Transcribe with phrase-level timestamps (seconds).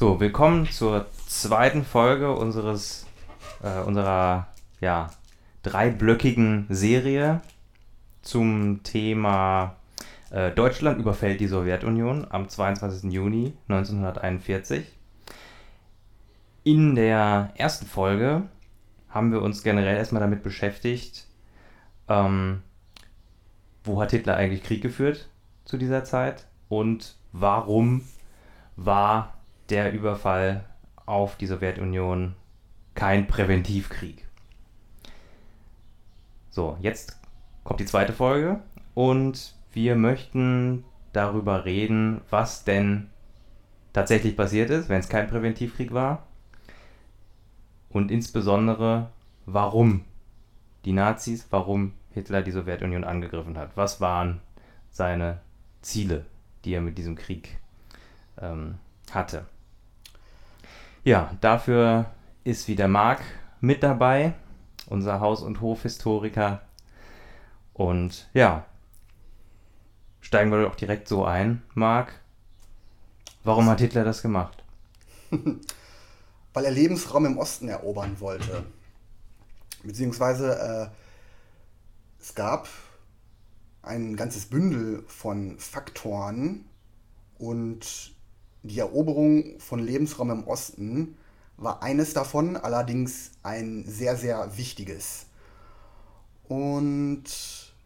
[0.00, 3.06] So, willkommen zur zweiten Folge unseres,
[3.62, 4.48] äh, unserer
[4.80, 5.10] ja,
[5.62, 7.42] dreiblöckigen Serie
[8.22, 9.76] zum Thema
[10.30, 13.12] äh, Deutschland überfällt die Sowjetunion am 22.
[13.12, 14.86] Juni 1941.
[16.64, 18.44] In der ersten Folge
[19.10, 21.26] haben wir uns generell erstmal damit beschäftigt,
[22.08, 22.62] ähm,
[23.84, 25.28] wo hat Hitler eigentlich Krieg geführt
[25.66, 28.00] zu dieser Zeit und warum
[28.76, 29.34] war
[29.70, 30.64] der Überfall
[31.06, 32.34] auf die Sowjetunion
[32.94, 34.26] kein Präventivkrieg.
[36.50, 37.18] So, jetzt
[37.64, 38.60] kommt die zweite Folge
[38.94, 43.08] und wir möchten darüber reden, was denn
[43.92, 46.26] tatsächlich passiert ist, wenn es kein Präventivkrieg war.
[47.88, 49.10] Und insbesondere,
[49.46, 50.04] warum
[50.84, 53.76] die Nazis, warum Hitler die Sowjetunion angegriffen hat.
[53.76, 54.40] Was waren
[54.90, 55.40] seine
[55.82, 56.26] Ziele,
[56.64, 57.58] die er mit diesem Krieg
[58.40, 58.78] ähm,
[59.12, 59.46] hatte.
[61.02, 62.10] Ja, dafür
[62.44, 63.22] ist wieder Marc
[63.60, 64.34] mit dabei,
[64.86, 66.60] unser Haus- und Hofhistoriker.
[67.72, 68.66] Und ja,
[70.20, 71.62] steigen wir doch direkt so ein.
[71.72, 72.12] Marc,
[73.44, 74.62] warum hat Hitler das gemacht?
[76.52, 78.64] Weil er Lebensraum im Osten erobern wollte.
[79.82, 82.68] Beziehungsweise äh, es gab
[83.80, 86.66] ein ganzes Bündel von Faktoren
[87.38, 88.12] und
[88.62, 91.16] die Eroberung von Lebensraum im Osten
[91.56, 95.26] war eines davon, allerdings ein sehr, sehr wichtiges.
[96.48, 97.24] Und.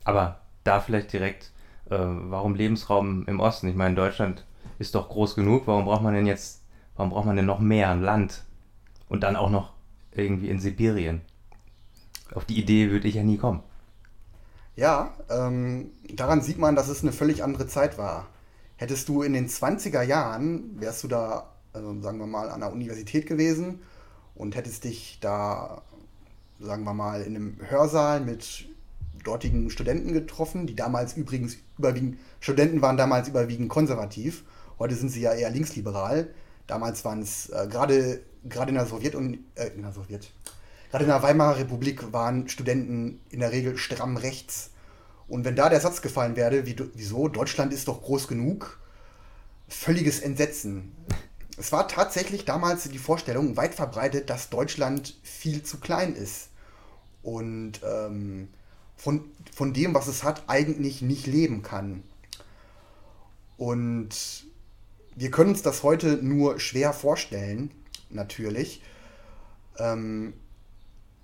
[0.04, 1.52] Aber da vielleicht direkt,
[1.90, 3.68] äh, warum Lebensraum im Osten?
[3.68, 4.44] Ich meine, Deutschland
[4.78, 5.66] ist doch groß genug.
[5.66, 6.62] Warum braucht man denn jetzt,
[6.96, 8.44] warum braucht man denn noch mehr an Land?
[9.08, 9.72] Und dann auch noch
[10.12, 11.20] irgendwie in Sibirien?
[12.34, 13.62] Auf die Idee würde ich ja nie kommen.
[14.76, 18.26] Ja, ähm, daran sieht man, dass es eine völlig andere Zeit war.
[18.76, 22.72] Hättest du in den 20er Jahren, wärst du da, also sagen wir mal, an der
[22.72, 23.80] Universität gewesen
[24.34, 25.82] und hättest dich da,
[26.60, 28.68] sagen wir mal, in einem Hörsaal mit
[29.22, 34.44] dortigen Studenten getroffen, die damals übrigens überwiegend, Studenten waren damals überwiegend konservativ,
[34.78, 36.28] heute sind sie ja eher linksliberal.
[36.66, 40.32] Damals waren es äh, gerade gerade in der Sowjet und äh, in der Sowjet,
[40.90, 44.70] gerade in der Weimarer Republik waren Studenten in der Regel stramm rechts
[45.28, 48.78] und wenn da der Satz gefallen wäre, wie, wieso, Deutschland ist doch groß genug,
[49.68, 50.92] völliges Entsetzen.
[51.56, 56.48] Es war tatsächlich damals die Vorstellung weit verbreitet, dass Deutschland viel zu klein ist
[57.22, 58.48] und ähm,
[58.96, 59.24] von,
[59.54, 62.02] von dem, was es hat, eigentlich nicht leben kann.
[63.56, 64.46] Und
[65.14, 67.70] wir können uns das heute nur schwer vorstellen,
[68.10, 68.82] natürlich.
[69.78, 70.34] Ähm,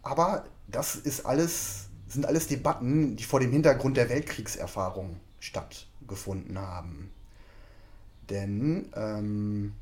[0.03, 7.11] aber das ist alles sind alles Debatten, die vor dem Hintergrund der Weltkriegserfahrung stattgefunden haben.
[8.29, 9.73] Denn ähm,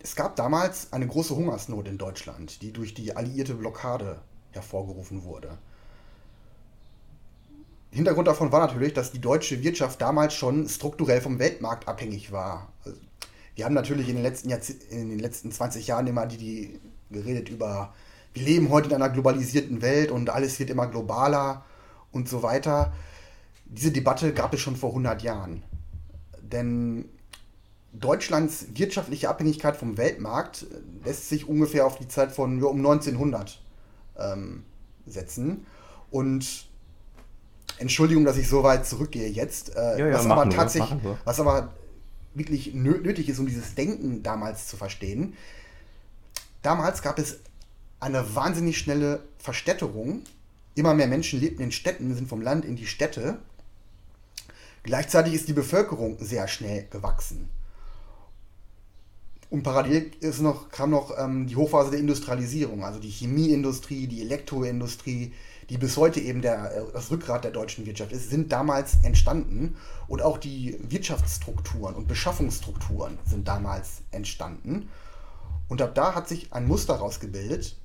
[0.00, 4.20] es gab damals eine große Hungersnot in Deutschland, die durch die alliierte Blockade
[4.52, 5.58] hervorgerufen wurde.
[7.90, 12.72] Hintergrund davon war natürlich, dass die deutsche Wirtschaft damals schon strukturell vom Weltmarkt abhängig war.
[12.84, 12.98] Also,
[13.54, 14.50] wir haben natürlich in den letzten,
[14.90, 17.94] in den letzten 20 Jahren immer die, die geredet über
[18.34, 21.64] wir leben heute in einer globalisierten Welt und alles wird immer globaler
[22.12, 22.92] und so weiter.
[23.64, 25.62] Diese Debatte gab es schon vor 100 Jahren.
[26.40, 27.06] Denn
[27.92, 30.66] Deutschlands wirtschaftliche Abhängigkeit vom Weltmarkt
[31.04, 33.60] lässt sich ungefähr auf die Zeit von um 1900
[34.18, 34.64] ähm,
[35.06, 35.66] setzen.
[36.10, 36.68] Und
[37.78, 39.74] Entschuldigung, dass ich so weit zurückgehe jetzt.
[39.76, 41.74] Äh, ja, ja, was aber tatsächlich, was aber
[42.34, 45.34] wirklich nötig ist, um dieses Denken damals zu verstehen.
[46.62, 47.38] Damals gab es
[48.00, 50.22] eine wahnsinnig schnelle Verstädterung.
[50.74, 53.38] Immer mehr Menschen lebten in Städten, sind vom Land in die Städte.
[54.82, 57.50] Gleichzeitig ist die Bevölkerung sehr schnell gewachsen.
[59.50, 64.20] Und parallel ist noch, kam noch ähm, die Hochphase der Industrialisierung, also die Chemieindustrie, die
[64.20, 65.32] Elektroindustrie,
[65.70, 69.76] die bis heute eben der, äh, das Rückgrat der deutschen Wirtschaft ist, sind damals entstanden.
[70.06, 74.90] Und auch die Wirtschaftsstrukturen und Beschaffungsstrukturen sind damals entstanden.
[75.68, 77.76] Und ab da hat sich ein Muster rausgebildet,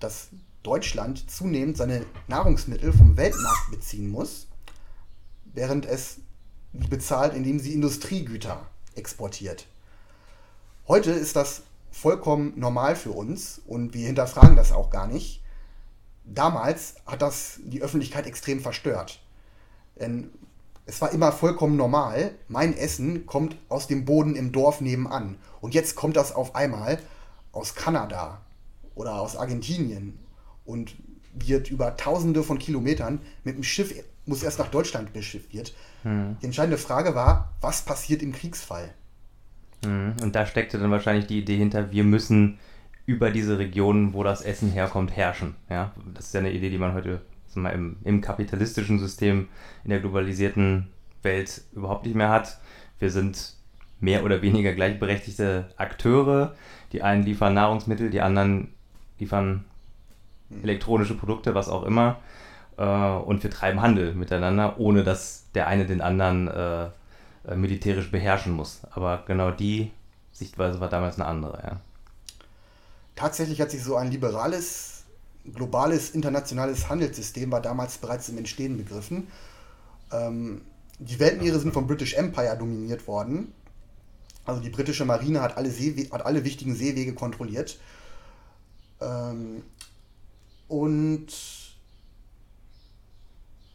[0.00, 0.28] dass
[0.62, 4.48] Deutschland zunehmend seine Nahrungsmittel vom Weltmarkt beziehen muss,
[5.44, 6.18] während es
[6.72, 9.66] bezahlt, indem sie Industriegüter exportiert.
[10.88, 15.42] Heute ist das vollkommen normal für uns und wir hinterfragen das auch gar nicht.
[16.24, 19.20] Damals hat das die Öffentlichkeit extrem verstört.
[19.98, 20.30] Denn
[20.84, 25.38] es war immer vollkommen normal, mein Essen kommt aus dem Boden im Dorf nebenan.
[25.60, 26.98] Und jetzt kommt das auf einmal
[27.52, 28.42] aus Kanada
[28.96, 30.18] oder aus Argentinien
[30.64, 30.96] und
[31.32, 33.94] wird über tausende von Kilometern mit dem Schiff,
[34.24, 35.74] muss erst nach Deutschland beschifft wird.
[36.02, 36.36] Hm.
[36.40, 38.92] Die entscheidende Frage war, was passiert im Kriegsfall?
[39.84, 40.14] Mhm.
[40.22, 42.58] Und da steckte dann wahrscheinlich die Idee hinter, wir müssen
[43.04, 45.54] über diese Regionen, wo das Essen herkommt, herrschen.
[45.70, 45.92] Ja?
[46.14, 47.20] Das ist ja eine Idee, die man heute
[47.54, 49.48] mal, im, im kapitalistischen System,
[49.84, 50.88] in der globalisierten
[51.22, 52.58] Welt überhaupt nicht mehr hat.
[52.98, 53.54] Wir sind
[54.00, 56.54] mehr oder weniger gleichberechtigte Akteure.
[56.92, 58.74] Die einen liefern Nahrungsmittel, die anderen
[59.18, 59.64] liefern
[60.62, 62.18] elektronische Produkte, was auch immer.
[62.76, 66.84] Äh, und wir treiben Handel miteinander, ohne dass der eine den anderen äh,
[67.46, 68.80] äh, militärisch beherrschen muss.
[68.90, 69.90] Aber genau die
[70.32, 71.62] Sichtweise war damals eine andere.
[71.62, 71.80] Ja.
[73.14, 75.04] Tatsächlich hat sich so ein liberales,
[75.54, 79.28] globales, internationales Handelssystem war damals bereits im Entstehen begriffen.
[80.12, 80.62] Ähm,
[80.98, 83.52] die Weltmeere sind vom British Empire dominiert worden.
[84.44, 87.78] Also die britische Marine hat alle, Seewe hat alle wichtigen Seewege kontrolliert.
[89.00, 89.62] Ähm,
[90.68, 91.26] und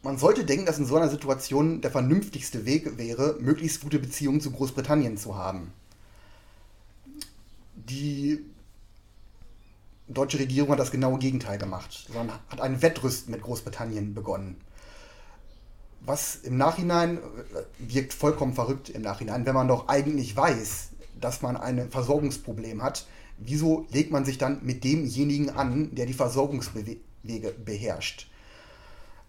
[0.02, 4.40] man sollte denken, dass in so einer Situation der vernünftigste Weg wäre, möglichst gute Beziehungen
[4.40, 5.72] zu Großbritannien zu haben.
[7.74, 8.44] Die
[10.08, 14.56] deutsche Regierung hat das genaue Gegenteil gemacht, sondern hat ein Wettrüsten mit Großbritannien begonnen.
[16.00, 17.20] Was im Nachhinein äh,
[17.78, 20.90] wirkt vollkommen verrückt im Nachhinein, wenn man doch eigentlich weiß,
[21.20, 23.06] dass man ein Versorgungsproblem hat.
[23.44, 26.98] Wieso legt man sich dann mit demjenigen an, der die Versorgungswege
[27.64, 28.28] beherrscht?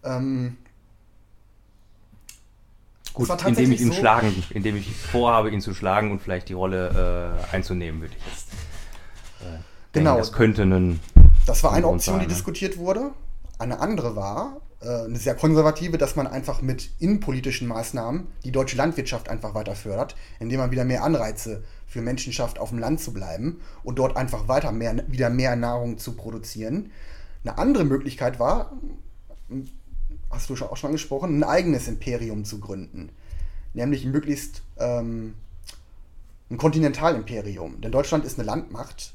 [0.04, 0.57] Ähm,
[3.13, 6.54] Gut, indem ich ihn so schlagen, indem ich vorhabe, ihn zu schlagen und vielleicht die
[6.54, 8.48] Rolle äh, einzunehmen, würde ich jetzt.
[9.42, 9.60] Äh,
[9.92, 10.15] genau.
[10.15, 11.00] Denken, das könnte ein.
[11.45, 13.12] Das war eine Option, die diskutiert wurde.
[13.60, 18.77] Eine andere war, äh, eine sehr konservative, dass man einfach mit innenpolitischen Maßnahmen die deutsche
[18.77, 21.63] Landwirtschaft einfach weiter fördert, indem man wieder mehr Anreize
[21.94, 25.56] für Menschen schafft, auf dem Land zu bleiben und dort einfach weiter mehr, wieder mehr
[25.56, 26.92] Nahrung zu produzieren.
[27.44, 28.74] Eine andere Möglichkeit war,
[30.31, 33.10] hast du auch schon angesprochen, ein eigenes Imperium zu gründen.
[33.75, 35.36] Nämlich möglichst ähm,
[36.50, 37.80] ein Kontinentalimperium.
[37.81, 39.13] Denn Deutschland ist eine Landmacht,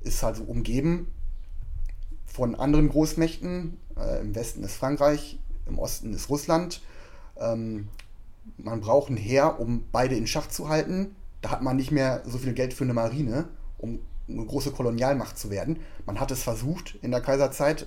[0.00, 1.06] ist also umgeben
[2.26, 3.76] von anderen Großmächten.
[3.96, 6.80] Äh, Im Westen ist Frankreich, im Osten ist Russland.
[7.36, 7.86] Ähm,
[8.56, 11.14] man braucht ein Heer, um beide in Schach zu halten.
[11.40, 13.48] Da hat man nicht mehr so viel Geld für eine Marine,
[13.78, 15.80] um eine große Kolonialmacht zu werden.
[16.06, 17.86] Man hat es versucht in der Kaiserzeit.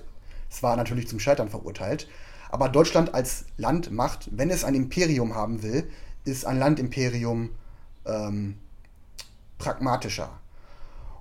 [0.50, 2.08] Es war natürlich zum Scheitern verurteilt.
[2.50, 5.88] Aber Deutschland als Landmacht, wenn es ein Imperium haben will,
[6.24, 7.50] ist ein Landimperium
[8.04, 8.58] ähm,
[9.58, 10.30] pragmatischer.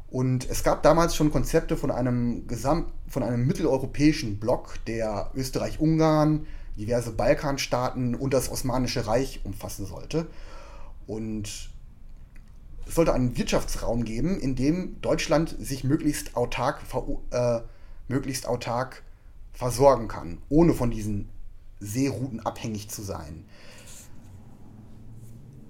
[0.10, 6.46] Und es gab damals schon Konzepte von einem, Gesamt, von einem mitteleuropäischen Block, der Österreich-Ungarn,
[6.78, 10.28] diverse Balkanstaaten und das Osmanische Reich umfassen sollte.
[11.08, 11.71] Und
[12.88, 16.82] es sollte einen Wirtschaftsraum geben, in dem Deutschland sich möglichst autark,
[17.32, 17.60] äh,
[18.08, 19.04] möglichst autark
[19.54, 21.30] versorgen kann, ohne von diesen
[21.80, 23.46] Seerouten abhängig zu sein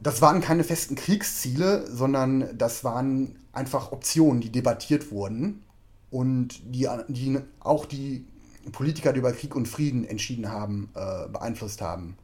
[0.02, 5.63] das waren keine festen Kriegsziele, sondern das waren einfach Optionen, die debattiert wurden
[6.10, 8.25] und die, die auch die
[8.72, 12.18] Politiker, die über Krieg und Frieden entschieden haben, äh, beeinflusst haben.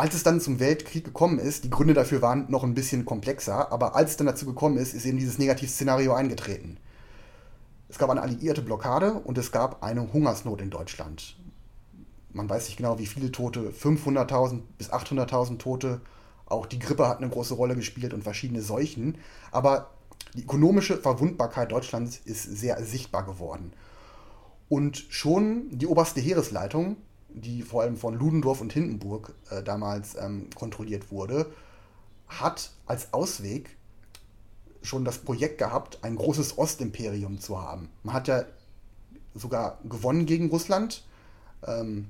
[0.00, 3.70] Als es dann zum Weltkrieg gekommen ist, die Gründe dafür waren noch ein bisschen komplexer,
[3.70, 6.78] aber als es dann dazu gekommen ist, ist eben dieses Negativszenario eingetreten.
[7.90, 11.36] Es gab eine alliierte Blockade und es gab eine Hungersnot in Deutschland.
[12.32, 16.00] Man weiß nicht genau, wie viele Tote, 500.000 bis 800.000 Tote
[16.46, 19.18] auch die Grippe hat eine große Rolle gespielt und verschiedene Seuchen.
[19.52, 19.90] Aber
[20.32, 23.74] die ökonomische Verwundbarkeit Deutschlands ist sehr sichtbar geworden.
[24.70, 26.96] Und schon die oberste Heeresleitung,
[27.34, 31.46] die vor allem von Ludendorff und Hindenburg äh, damals ähm, kontrolliert wurde,
[32.28, 33.76] hat als Ausweg
[34.82, 37.90] schon das Projekt gehabt, ein großes Ostimperium zu haben.
[38.02, 38.44] Man hat ja
[39.34, 41.04] sogar gewonnen gegen Russland.
[41.66, 42.08] Ähm,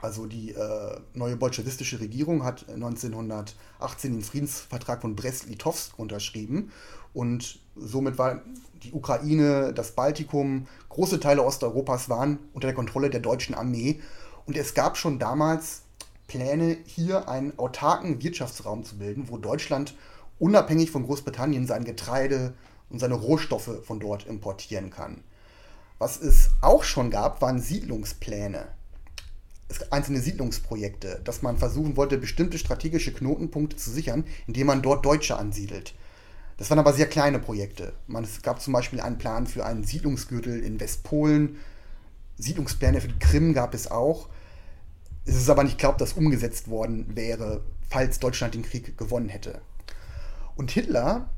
[0.00, 6.70] also die äh, neue bolschewistische Regierung hat 1918 den Friedensvertrag von Brest-Litovsk unterschrieben
[7.12, 8.42] und somit war
[8.84, 14.00] die Ukraine, das Baltikum, große Teile Osteuropas waren unter der Kontrolle der deutschen Armee
[14.48, 15.82] und es gab schon damals
[16.26, 19.94] Pläne, hier einen autarken Wirtschaftsraum zu bilden, wo Deutschland
[20.38, 22.54] unabhängig von Großbritannien sein Getreide
[22.90, 25.22] und seine Rohstoffe von dort importieren kann.
[25.98, 28.66] Was es auch schon gab, waren Siedlungspläne
[29.90, 35.36] einzelne Siedlungsprojekte, dass man versuchen wollte, bestimmte strategische Knotenpunkte zu sichern, indem man dort Deutsche
[35.36, 35.94] ansiedelt.
[36.56, 37.92] Das waren aber sehr kleine Projekte.
[38.06, 41.58] Man, es gab zum Beispiel einen Plan für einen Siedlungsgürtel in Westpolen.
[42.38, 44.28] Siedlungspläne für die Krim gab es auch.
[45.28, 49.60] Es ist aber nicht glaubt, dass umgesetzt worden wäre, falls Deutschland den Krieg gewonnen hätte.
[50.56, 51.28] Und Hitler,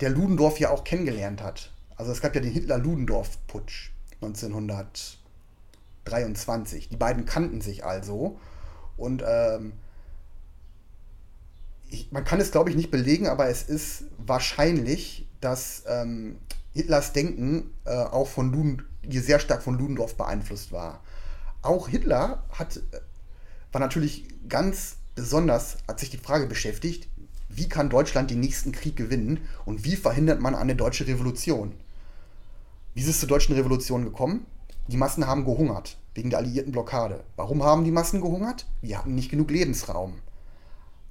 [0.00, 3.90] der Ludendorff ja auch kennengelernt hat, also es gab ja den Hitler-Ludendorff-Putsch
[4.22, 5.20] 1900.
[6.04, 6.88] 23.
[6.88, 8.38] Die beiden kannten sich also.
[8.96, 9.72] Und ähm,
[11.88, 16.38] ich, man kann es, glaube ich, nicht belegen, aber es ist wahrscheinlich, dass ähm,
[16.72, 21.02] Hitlers Denken äh, auch von Luden, sehr stark von Ludendorff beeinflusst war.
[21.62, 22.80] Auch Hitler hat,
[23.72, 27.08] war natürlich ganz besonders, hat sich die Frage beschäftigt,
[27.48, 31.74] wie kann Deutschland den nächsten Krieg gewinnen und wie verhindert man eine deutsche Revolution?
[32.94, 34.46] Wie ist es zur deutschen Revolution gekommen?
[34.88, 37.22] Die Massen haben gehungert wegen der alliierten Blockade.
[37.36, 38.66] Warum haben die Massen gehungert?
[38.82, 40.14] Wir hatten nicht genug Lebensraum.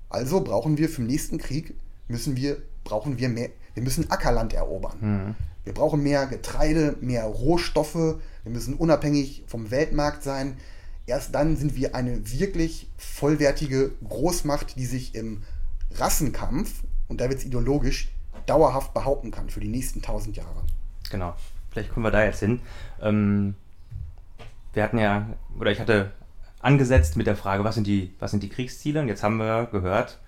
[0.09, 1.75] Also brauchen wir für den nächsten Krieg
[2.09, 3.49] müssen wir brauchen wir mehr.
[3.73, 4.97] Wir müssen Ackerland erobern.
[4.99, 5.35] Mhm.
[5.63, 7.95] Wir brauchen mehr Getreide, mehr Rohstoffe.
[7.95, 10.57] Wir müssen unabhängig vom Weltmarkt sein.
[11.05, 15.43] Erst dann sind wir eine wirklich vollwertige Großmacht, die sich im
[15.95, 18.09] Rassenkampf, und da wird es ideologisch,
[18.45, 20.63] dauerhaft behaupten kann für die nächsten tausend Jahre.
[21.11, 21.35] Genau.
[21.71, 22.61] Vielleicht kommen wir da jetzt hin.
[23.01, 23.55] Ähm,
[24.73, 26.11] wir hatten ja, oder ich hatte
[26.59, 29.01] angesetzt mit der Frage, was sind die, was sind die Kriegsziele?
[29.01, 30.19] Und jetzt haben wir gehört,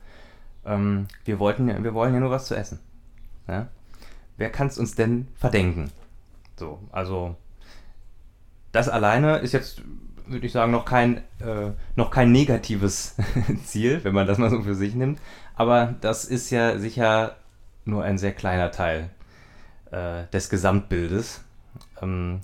[0.65, 2.79] ähm, wir, wollten, wir wollen ja nur was zu essen.
[3.47, 3.67] Ja?
[4.37, 5.91] Wer kann es uns denn verdenken?
[6.57, 7.35] So, also
[8.71, 9.81] das alleine ist jetzt,
[10.27, 13.15] würde ich sagen, noch kein, äh, noch kein negatives
[13.65, 15.19] Ziel, wenn man das mal so für sich nimmt.
[15.55, 17.35] Aber das ist ja sicher
[17.85, 19.09] nur ein sehr kleiner Teil
[19.91, 21.43] äh, des Gesamtbildes.
[22.01, 22.41] Ähm,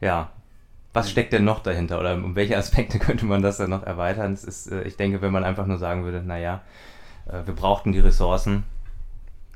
[0.00, 0.30] ja,
[0.92, 4.34] was steckt denn noch dahinter oder um welche Aspekte könnte man das dann noch erweitern?
[4.34, 6.86] Ist, äh, ich denke, wenn man einfach nur sagen würde, naja, äh,
[7.26, 8.64] wir brauchten die Ressourcen,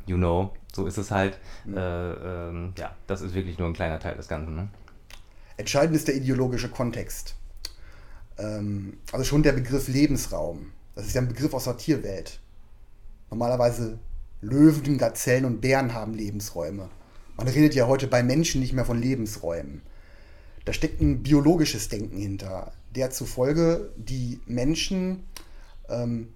[0.07, 1.39] you know, so ist es halt.
[1.65, 1.77] Mhm.
[1.77, 4.57] Äh, ähm, ja, das ist wirklich nur ein kleiner Teil des Ganzen.
[4.57, 4.69] Ne?
[5.57, 7.35] Entscheidend ist der ideologische Kontext.
[8.39, 10.73] Ähm, also schon der Begriff Lebensraum.
[10.95, 12.41] Das ist ja ein Begriff aus der Tierwelt.
[13.31, 13.99] Normalerweise
[14.41, 16.89] Löwen, Gazellen und Bären haben Lebensräume.
[17.37, 19.83] Man redet ja heute bei Menschen nicht mehr von Lebensräumen.
[20.65, 25.25] Da steckt ein biologisches Denken hinter, der zufolge die Menschen
[25.89, 26.29] ähm,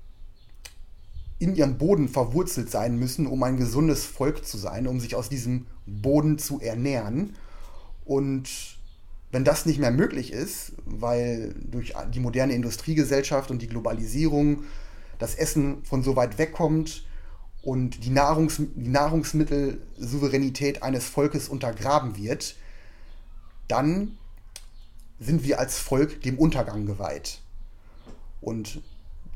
[1.39, 5.29] in ihrem Boden verwurzelt sein müssen, um ein gesundes Volk zu sein, um sich aus
[5.29, 7.35] diesem Boden zu ernähren.
[8.05, 8.49] Und
[9.33, 14.65] wenn das nicht mehr möglich ist, weil durch die moderne Industriegesellschaft und die Globalisierung
[15.19, 17.05] das Essen von so weit wegkommt
[17.63, 22.57] und die, Nahrungs die Nahrungsmittelsouveränität eines Volkes untergraben wird,
[23.67, 24.19] dann
[25.19, 27.41] sind wir als Volk dem Untergang geweiht.
[28.41, 28.83] Und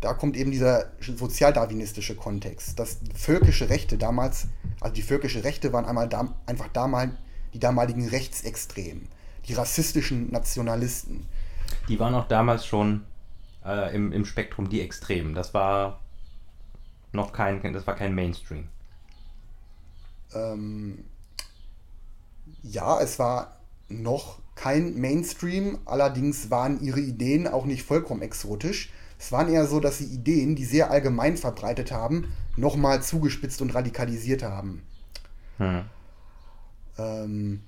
[0.01, 4.47] da kommt eben dieser sozialdarwinistische Kontext, dass völkische Rechte damals,
[4.81, 7.13] also die völkische Rechte waren einmal da, einfach damals
[7.55, 9.09] die damaligen Rechtsextremen,
[9.47, 11.27] die rassistischen Nationalisten.
[11.89, 13.05] Die waren auch damals schon
[13.65, 15.35] äh, im, im Spektrum die Extremen.
[15.35, 16.01] Das war
[17.13, 18.69] noch kein, das war kein Mainstream.
[20.35, 21.05] Ähm,
[22.63, 23.57] ja, es war
[23.89, 28.91] noch kein Mainstream, allerdings waren ihre Ideen auch nicht vollkommen exotisch.
[29.19, 33.75] Es waren eher so, dass sie Ideen, die sehr allgemein verbreitet haben, nochmal zugespitzt und
[33.75, 34.83] radikalisiert haben.
[35.59, 35.83] Hm.
[36.99, 37.61] Ähm,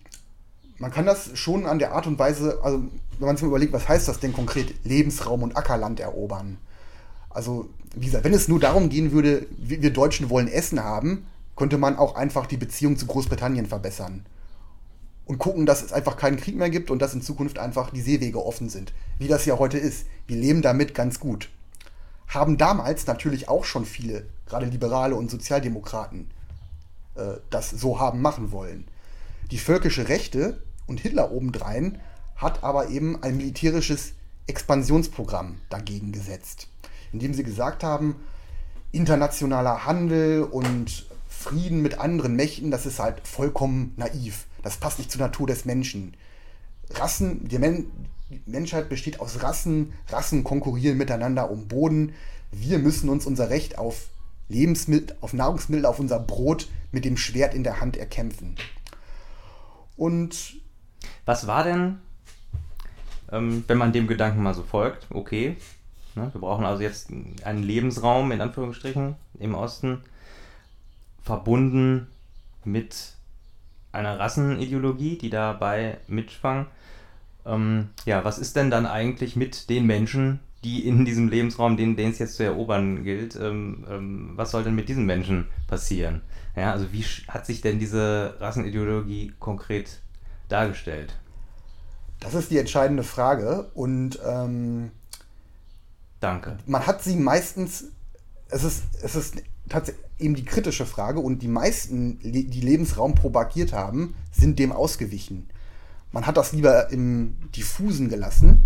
[0.78, 2.78] man kann das schon an der Art und Weise, also
[3.18, 6.58] wenn man sich mal überlegt, was heißt das denn konkret, Lebensraum und Ackerland erobern?
[7.28, 11.26] Also, wie gesagt, wenn es nur darum gehen würde, wir Deutschen wollen Essen haben,
[11.56, 14.24] könnte man auch einfach die Beziehung zu Großbritannien verbessern
[15.30, 18.00] und gucken, dass es einfach keinen Krieg mehr gibt und dass in Zukunft einfach die
[18.00, 20.06] Seewege offen sind, wie das ja heute ist.
[20.26, 21.50] Wir leben damit ganz gut.
[22.26, 26.32] Haben damals natürlich auch schon viele, gerade Liberale und Sozialdemokraten,
[27.14, 28.88] äh, das so haben machen wollen.
[29.52, 32.00] Die völkische Rechte und Hitler obendrein
[32.34, 34.14] hat aber eben ein militärisches
[34.48, 36.66] Expansionsprogramm dagegen gesetzt,
[37.12, 38.16] indem sie gesagt haben,
[38.90, 41.08] internationaler Handel und
[41.40, 44.44] Frieden mit anderen Mächten, das ist halt vollkommen naiv.
[44.62, 46.14] Das passt nicht zur Natur des Menschen.
[46.90, 47.90] Rassen, die, Men
[48.28, 52.12] die Menschheit besteht aus Rassen, Rassen konkurrieren miteinander um Boden.
[52.52, 54.08] Wir müssen uns unser Recht auf
[54.48, 58.56] Lebensmittel, auf Nahrungsmittel, auf unser Brot mit dem Schwert in der Hand erkämpfen.
[59.96, 60.56] Und
[61.24, 62.00] was war denn,
[63.32, 65.56] ähm, wenn man dem Gedanken mal so folgt, okay,
[66.16, 67.08] ne, wir brauchen also jetzt
[67.44, 70.02] einen Lebensraum in Anführungsstrichen im Osten,
[71.22, 72.06] verbunden
[72.64, 73.14] mit
[73.92, 76.66] einer Rassenideologie, die dabei mitschwang.
[77.46, 81.98] Ähm, ja, was ist denn dann eigentlich mit den Menschen, die in diesem Lebensraum, den,
[81.98, 86.22] es jetzt zu erobern gilt, ähm, ähm, was soll denn mit diesen Menschen passieren?
[86.54, 90.00] Ja, also wie hat sich denn diese Rassenideologie konkret
[90.48, 91.16] dargestellt?
[92.18, 94.90] Das ist die entscheidende Frage und ähm,
[96.20, 96.58] danke.
[96.66, 97.86] Man hat sie meistens,
[98.50, 103.72] es ist, es ist tatsächlich eben die kritische Frage und die meisten, die Lebensraum propagiert
[103.72, 105.48] haben, sind dem ausgewichen.
[106.12, 108.64] Man hat das lieber im Diffusen gelassen.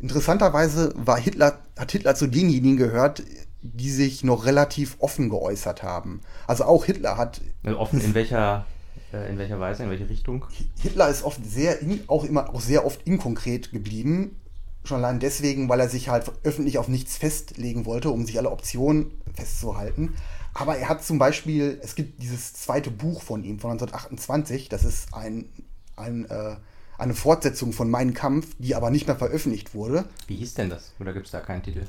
[0.00, 3.22] Interessanterweise war Hitler, hat Hitler zu denjenigen gehört,
[3.62, 6.20] die sich noch relativ offen geäußert haben.
[6.46, 7.40] Also auch Hitler hat.
[7.62, 8.66] Also offen in welcher,
[9.12, 10.44] äh, in welcher Weise, in welche Richtung?
[10.80, 14.36] Hitler ist oft sehr, auch immer auch sehr oft inkonkret geblieben.
[14.84, 18.50] Schon allein deswegen, weil er sich halt öffentlich auf nichts festlegen wollte, um sich alle
[18.50, 20.14] Optionen festzuhalten.
[20.54, 24.84] Aber er hat zum Beispiel, es gibt dieses zweite Buch von ihm von 1928, das
[24.84, 25.48] ist ein,
[25.96, 26.56] ein äh,
[27.02, 30.04] eine Fortsetzung von Mein Kampf, die aber nicht mehr veröffentlicht wurde.
[30.28, 30.92] Wie hieß denn das?
[31.00, 31.84] Oder gibt es da keinen Titel?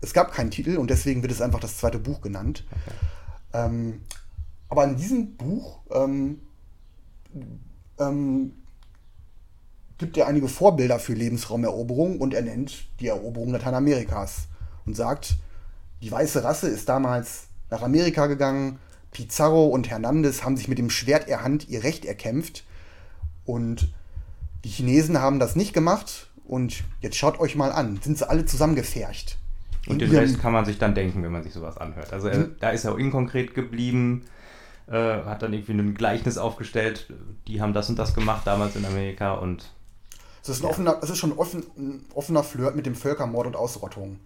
[0.00, 2.64] Es gab keinen Titel und deswegen wird es einfach das zweite Buch genannt.
[2.70, 2.96] Okay.
[3.52, 4.00] Ähm,
[4.68, 6.40] aber in diesem Buch ähm,
[7.98, 8.54] ähm,
[9.98, 14.48] gibt er einige Vorbilder für Lebensraumeroberung und er nennt die Eroberung Lateinamerikas
[14.86, 15.36] und sagt,
[16.00, 18.78] die weiße Rasse ist damals nach Amerika gegangen,
[19.12, 22.64] Pizarro und Hernandez haben sich mit dem Schwert der Hand ihr Recht erkämpft
[23.44, 23.92] und
[24.64, 28.44] die Chinesen haben das nicht gemacht und jetzt schaut euch mal an, sind sie alle
[28.44, 29.38] zusammengefercht.
[29.86, 32.12] Und den Rest kann man sich dann denken, wenn man sich sowas anhört.
[32.12, 32.56] Also er, hm.
[32.60, 34.24] da ist er auch inkonkret geblieben,
[34.86, 37.06] äh, hat dann irgendwie ein Gleichnis aufgestellt,
[37.48, 39.70] die haben das und das gemacht damals in Amerika und.
[40.42, 40.70] Es ist, ein ja.
[40.70, 44.20] offener, es ist schon offen, ein offener Flirt mit dem Völkermord und Ausrottung.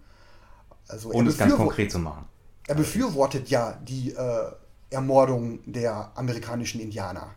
[0.87, 2.25] Also um es ganz konkret zu machen.
[2.67, 4.51] Er befürwortet ja die äh,
[4.89, 7.33] Ermordung der amerikanischen Indianer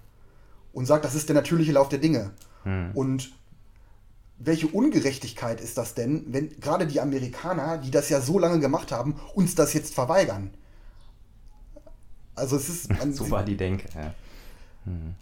[0.73, 2.30] und sagt, das ist der natürliche Lauf der Dinge.
[2.64, 2.92] Hm.
[2.94, 3.32] Und
[4.38, 8.92] welche Ungerechtigkeit ist das denn, wenn gerade die Amerikaner, die das ja so lange gemacht
[8.92, 10.50] haben, uns das jetzt verweigern?
[12.35, 12.88] Also es ist.
[13.12, 14.14] so war die Denke, ja.
[14.85, 15.14] Hm.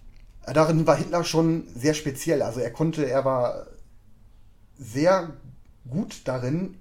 [0.53, 2.43] Darin war Hitler schon sehr speziell.
[2.43, 3.67] Also er konnte, er war
[4.79, 5.33] sehr
[5.89, 6.77] gut darin,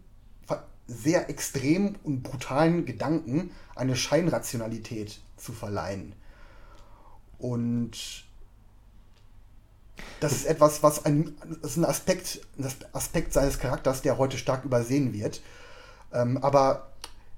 [0.88, 6.13] sehr extrem und brutalen Gedanken eine Scheinrationalität zu verleihen.
[7.38, 8.25] Und
[10.20, 14.65] das ist etwas, was ein, ist ein Aspekt, ein Aspekt seines Charakters, der heute stark
[14.65, 15.42] übersehen wird.
[16.13, 16.92] Ähm, aber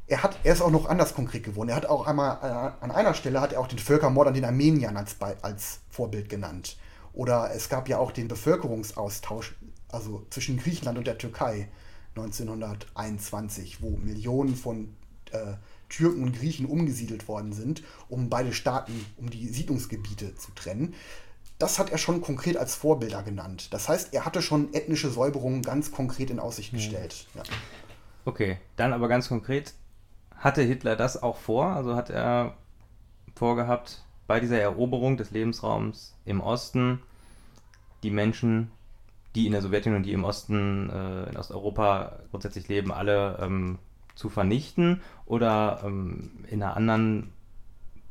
[0.08, 1.70] er hat, er ist auch noch anders konkret geworden.
[1.70, 4.46] Er hat auch einmal äh, an einer Stelle hat er auch den Völkermord an den
[4.46, 6.78] Armeniern als, als Vorbild genannt.
[7.14, 9.56] Oder es gab ja auch den Bevölkerungsaustausch,
[9.90, 11.68] also zwischen Griechenland und der Türkei
[12.18, 14.96] 1921, wo Millionen von
[15.32, 15.54] äh,
[15.90, 20.94] Türken und Griechen umgesiedelt worden sind, um beide Staaten, um die Siedlungsgebiete zu trennen
[21.60, 23.74] das hat er schon konkret als Vorbilder genannt.
[23.74, 27.28] Das heißt, er hatte schon ethnische Säuberungen ganz konkret in Aussicht gestellt.
[27.34, 27.44] Ja.
[28.26, 29.74] Okay, dann aber ganz konkret,
[30.36, 31.68] hatte Hitler das auch vor?
[31.68, 32.58] Also hat er
[33.36, 37.02] vorgehabt, bei dieser Eroberung des Lebensraums im Osten
[38.04, 38.70] die Menschen,
[39.36, 43.80] die in der Sowjetunion die im Osten, äh, in Osteuropa grundsätzlich leben, alle ähm,
[44.16, 47.32] zu vernichten oder ähm, in einer anderen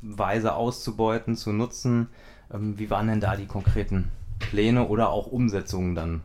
[0.01, 2.09] Weise auszubeuten, zu nutzen?
[2.53, 6.21] Ähm, wie waren denn da die konkreten Pläne oder auch Umsetzungen dann,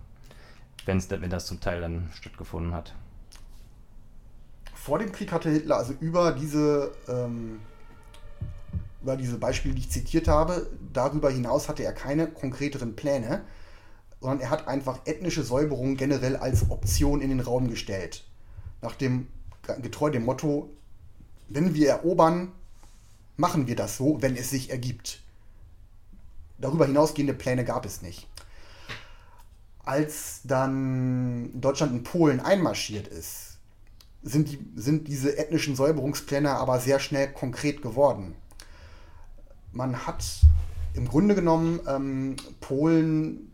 [0.84, 2.94] wenn's, wenn das zum Teil dann stattgefunden hat?
[4.74, 7.60] Vor dem Krieg hatte Hitler also über diese, ähm,
[9.00, 13.42] über diese Beispiele, die ich zitiert habe, darüber hinaus hatte er keine konkreteren Pläne,
[14.22, 18.24] sondern er hat einfach ethnische Säuberung generell als Option in den Raum gestellt.
[18.80, 19.26] Nach dem,
[19.82, 20.70] getreu dem Motto,
[21.48, 22.52] wenn wir erobern,
[23.36, 25.20] machen wir das so, wenn es sich ergibt.
[26.58, 28.28] Darüber hinausgehende Pläne gab es nicht.
[29.84, 33.58] Als dann Deutschland in Polen einmarschiert ist,
[34.22, 38.36] sind, die, sind diese ethnischen Säuberungspläne aber sehr schnell konkret geworden.
[39.72, 40.24] Man hat
[40.94, 43.51] im Grunde genommen ähm, Polen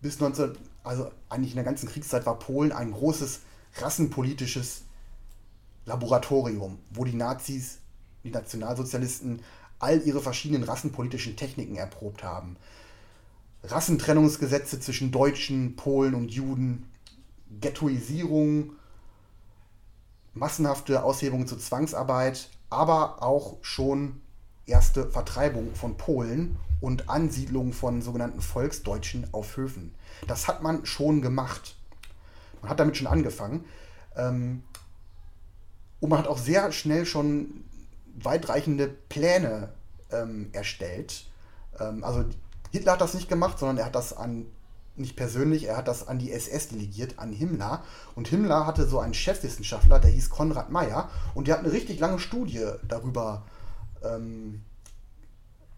[0.00, 3.40] bis 19, also eigentlich in der ganzen Kriegszeit war Polen ein großes
[3.78, 4.82] rassenpolitisches
[5.84, 7.78] Laboratorium, wo die Nazis,
[8.24, 9.42] die Nationalsozialisten
[9.78, 12.56] all ihre verschiedenen rassenpolitischen Techniken erprobt haben.
[13.62, 16.88] Rassentrennungsgesetze zwischen Deutschen, Polen und Juden,
[17.60, 18.72] Ghettoisierung,
[20.34, 24.20] massenhafte Aushebungen zur Zwangsarbeit, aber auch schon
[24.66, 29.94] erste Vertreibung von Polen und Ansiedlung von sogenannten Volksdeutschen auf Höfen.
[30.26, 31.76] Das hat man schon gemacht.
[32.60, 33.64] Man hat damit schon angefangen.
[34.16, 34.62] Ähm,
[36.00, 37.64] und man hat auch sehr schnell schon
[38.16, 39.70] weitreichende Pläne
[40.10, 41.26] ähm, erstellt.
[41.78, 42.24] Ähm, also
[42.70, 44.46] Hitler hat das nicht gemacht, sondern er hat das an,
[44.96, 47.82] nicht persönlich, er hat das an die SS delegiert, an Himmler.
[48.14, 51.98] Und Himmler hatte so einen Chefwissenschaftler, der hieß Konrad Meyer, und der hat eine richtig
[51.98, 53.44] lange Studie darüber
[54.14, 54.60] ähm,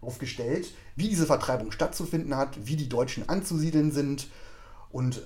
[0.01, 4.27] aufgestellt, wie diese Vertreibung stattzufinden hat, wie die Deutschen anzusiedeln sind.
[4.91, 5.21] Und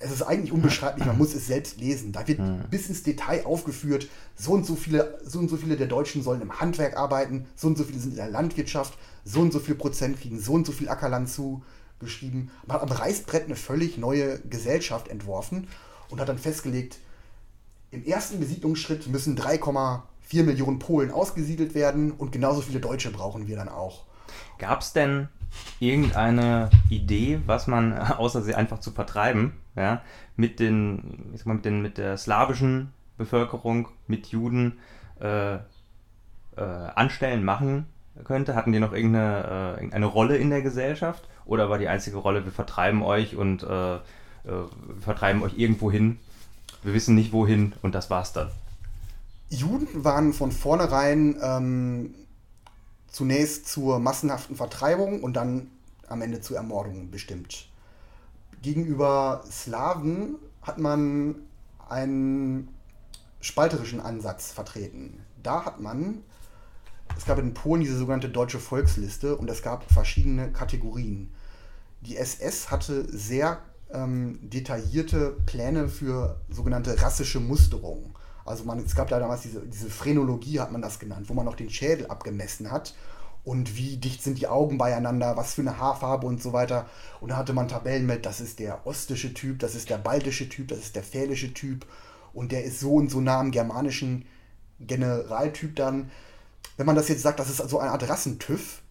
[0.00, 2.12] es ist eigentlich unbeschreiblich, man muss es selbst lesen.
[2.12, 2.64] Da wird mhm.
[2.70, 6.40] bis ins Detail aufgeführt, so und so viele, so und so viele der Deutschen sollen
[6.40, 9.74] im Handwerk arbeiten, so und so viele sind in der Landwirtschaft, so und so viel
[9.74, 12.50] Prozent kriegen so und so viel Ackerland zugeschrieben.
[12.66, 15.66] Man hat am Reißbrett eine völlig neue Gesellschaft entworfen
[16.10, 16.98] und hat dann festgelegt,
[17.90, 19.34] im ersten Besiedlungsschritt müssen
[20.30, 24.04] 3,4 Millionen Polen ausgesiedelt werden und genauso viele Deutsche brauchen wir dann auch.
[24.58, 25.28] Gab es denn
[25.80, 30.02] irgendeine Idee, was man, außer sie einfach zu vertreiben, ja,
[30.36, 34.78] mit, den, ich sag mal, mit, den, mit der slawischen Bevölkerung, mit Juden
[35.20, 35.60] äh, äh,
[36.56, 37.86] anstellen, machen
[38.24, 38.54] könnte?
[38.54, 41.28] Hatten die noch irgendeine, äh, irgendeine Rolle in der Gesellschaft?
[41.44, 44.00] Oder war die einzige Rolle, wir vertreiben euch und äh, äh,
[45.00, 46.18] vertreiben euch irgendwo hin?
[46.82, 48.50] Wir wissen nicht wohin und das war's dann.
[49.50, 52.14] Juden waren von vornherein ähm,
[53.08, 55.70] zunächst zur massenhaften Vertreibung und dann
[56.06, 57.68] am Ende zur Ermordung bestimmt.
[58.62, 61.36] Gegenüber Slawen hat man
[61.88, 62.68] einen
[63.40, 65.20] spalterischen Ansatz vertreten.
[65.42, 66.22] Da hat man,
[67.16, 71.32] es gab in Polen diese sogenannte deutsche Volksliste und es gab verschiedene Kategorien.
[72.02, 73.60] Die SS hatte sehr
[73.92, 78.14] ähm, detaillierte Pläne für sogenannte rassische Musterung.
[78.48, 81.46] Also man, es gab da damals diese, diese Phrenologie, hat man das genannt, wo man
[81.48, 82.94] auch den Schädel abgemessen hat
[83.44, 86.86] und wie dicht sind die Augen beieinander, was für eine Haarfarbe und so weiter.
[87.20, 90.48] Und da hatte man Tabellen mit, das ist der ostische Typ, das ist der baltische
[90.48, 91.86] Typ, das ist der fälische Typ
[92.34, 94.26] und der ist so und so nah am germanischen
[94.80, 96.10] Generaltyp dann.
[96.76, 98.82] Wenn man das jetzt sagt, das ist so eine Art Rassentüff,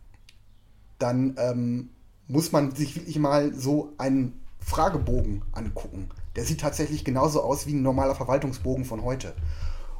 [0.97, 1.89] dann ähm,
[2.27, 6.09] muss man sich wirklich mal so einen Fragebogen angucken.
[6.37, 9.33] Der sieht tatsächlich genauso aus wie ein normaler Verwaltungsbogen von heute.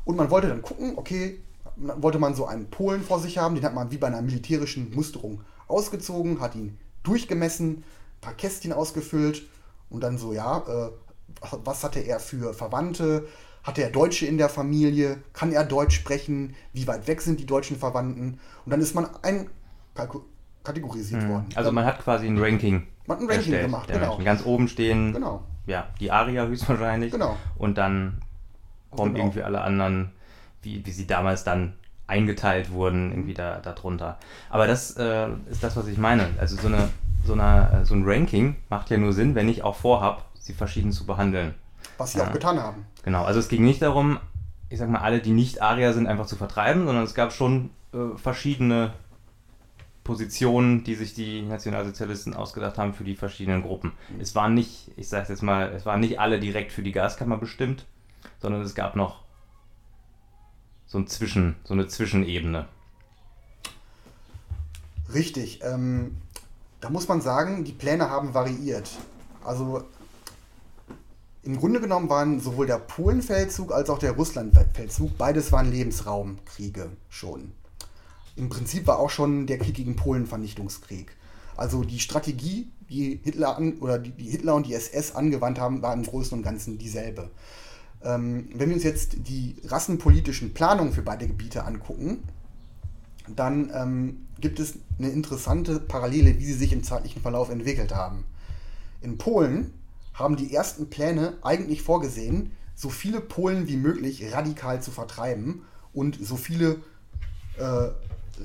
[0.05, 1.41] Und man wollte dann gucken, okay,
[1.75, 4.93] wollte man so einen Polen vor sich haben, den hat man wie bei einer militärischen
[4.93, 7.83] Musterung ausgezogen, hat ihn durchgemessen, ein
[8.21, 9.43] paar Kästchen ausgefüllt
[9.89, 10.91] und dann so, ja, äh,
[11.63, 13.27] was hatte er für Verwandte,
[13.63, 17.45] hat er Deutsche in der Familie, kann er Deutsch sprechen, wie weit weg sind die
[17.45, 19.49] deutschen Verwandten und dann ist man ein
[20.63, 21.29] kategorisiert mhm.
[21.29, 21.45] worden.
[21.55, 22.87] Also man hat quasi ein Ranking.
[23.07, 24.07] Man hat ein Ranking erstellt, gemacht, genau.
[24.07, 24.25] Menschen.
[24.25, 25.43] Ganz oben stehen genau.
[25.67, 27.11] Ja, die Aria höchstwahrscheinlich.
[27.11, 27.37] Genau.
[27.57, 28.21] Und dann
[28.89, 29.25] kommen genau.
[29.25, 30.11] irgendwie alle anderen,
[30.63, 31.73] wie, wie sie damals dann
[32.07, 34.17] eingeteilt wurden, irgendwie da, darunter.
[34.49, 36.29] Aber das äh, ist das, was ich meine.
[36.39, 36.89] Also so, eine,
[37.25, 40.93] so, eine, so ein Ranking macht ja nur Sinn, wenn ich auch vorhabe, sie verschieden
[40.93, 41.53] zu behandeln.
[41.97, 42.27] Was sie ja.
[42.27, 42.85] auch getan haben.
[43.03, 44.19] Genau, also es ging nicht darum,
[44.69, 47.71] ich sag mal, alle, die nicht Aria sind, einfach zu vertreiben, sondern es gab schon
[47.93, 48.93] äh, verschiedene
[50.07, 53.91] Positionen, die sich die Nationalsozialisten ausgedacht haben für die verschiedenen Gruppen.
[54.19, 57.37] Es waren nicht, ich sage jetzt mal, es waren nicht alle direkt für die Gaskammer
[57.37, 57.85] bestimmt,
[58.41, 59.23] sondern es gab noch
[60.87, 62.67] so, ein Zwischen, so eine Zwischenebene.
[65.13, 65.59] Richtig.
[65.63, 66.15] Ähm,
[66.79, 68.89] da muss man sagen, die Pläne haben variiert.
[69.43, 69.83] Also
[71.43, 77.51] im Grunde genommen waren sowohl der Polenfeldzug als auch der Russlandfeldzug, beides waren Lebensraumkriege schon
[78.37, 81.15] im Prinzip war auch schon der Krieg gegen Polen Vernichtungskrieg.
[81.55, 85.81] Also die Strategie, die Hitler an, oder die, die Hitler und die SS angewandt haben,
[85.81, 87.31] war im Großen und Ganzen dieselbe.
[88.03, 92.23] Ähm, wenn wir uns jetzt die rassenpolitischen Planungen für beide Gebiete angucken,
[93.35, 98.23] dann ähm, gibt es eine interessante Parallele, wie sie sich im zeitlichen Verlauf entwickelt haben.
[99.01, 99.73] In Polen
[100.13, 106.23] haben die ersten Pläne eigentlich vorgesehen, so viele Polen wie möglich radikal zu vertreiben und
[106.23, 106.81] so viele
[107.57, 107.89] äh,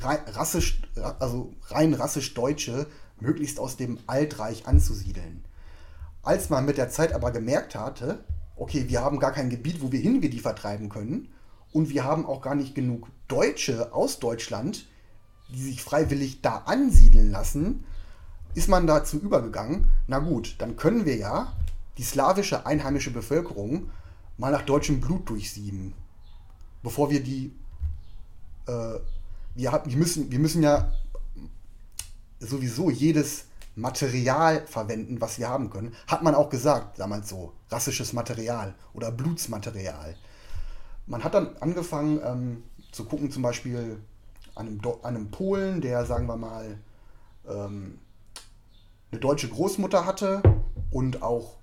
[0.00, 0.82] rassisch,
[1.18, 2.86] also rein rassisch Deutsche
[3.20, 5.44] möglichst aus dem Altreich anzusiedeln.
[6.22, 8.24] Als man mit der Zeit aber gemerkt hatte,
[8.56, 11.28] okay, wir haben gar kein Gebiet, wo wir hin wir die vertreiben können
[11.72, 14.86] und wir haben auch gar nicht genug Deutsche aus Deutschland,
[15.48, 17.84] die sich freiwillig da ansiedeln lassen,
[18.54, 21.52] ist man dazu übergegangen, na gut, dann können wir ja
[21.98, 23.90] die slawische einheimische Bevölkerung
[24.36, 25.94] mal nach deutschem Blut durchsieben,
[26.82, 27.54] bevor wir die
[28.66, 28.98] äh,
[29.54, 30.92] wir, wir, müssen, wir müssen ja
[32.40, 35.94] sowieso jedes Material verwenden, was wir haben können.
[36.06, 40.14] Hat man auch gesagt, damals so, rassisches Material oder Blutsmaterial.
[41.06, 42.62] Man hat dann angefangen ähm,
[42.92, 43.98] zu gucken, zum Beispiel
[44.54, 46.78] an einem, einem, Polen, der, sagen wir mal,
[47.48, 47.98] ähm,
[49.10, 50.42] eine deutsche Großmutter hatte
[50.90, 51.56] und auch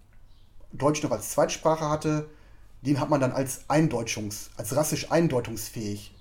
[0.71, 2.29] Deutsch noch als Zweitsprache hatte,
[2.81, 6.15] den hat man dann als Eindeutschungs-, als rassisch eindeutungsfähig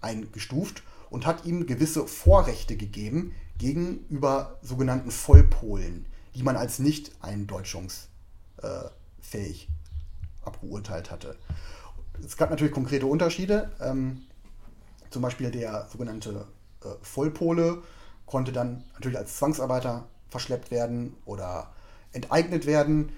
[0.00, 9.68] eingestuft und hat ihm gewisse Vorrechte gegeben gegenüber sogenannten Vollpolen, die man als nicht eindeutschungsfähig
[10.44, 11.36] abgeurteilt hatte.
[12.24, 13.72] Es gab natürlich konkrete Unterschiede.
[13.80, 14.22] Ähm,
[15.10, 16.46] zum Beispiel der sogenannte
[16.82, 17.82] äh, Vollpole
[18.26, 21.72] konnte dann natürlich als Zwangsarbeiter verschleppt werden oder
[22.12, 23.12] enteignet werden.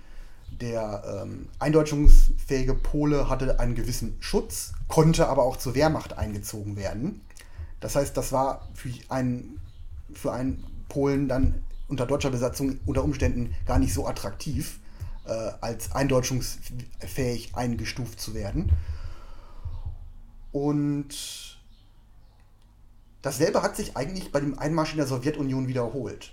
[0.61, 7.21] Der ähm, eindeutungsfähige Pole hatte einen gewissen Schutz, konnte aber auch zur Wehrmacht eingezogen werden.
[7.81, 9.61] Das heißt, das war für einen,
[10.13, 14.79] für einen Polen dann unter deutscher Besatzung unter Umständen gar nicht so attraktiv,
[15.27, 18.73] äh, als eindeutschungsfähig eingestuft zu werden.
[20.53, 21.59] Und
[23.23, 26.33] dasselbe hat sich eigentlich bei dem Einmarsch in der Sowjetunion wiederholt.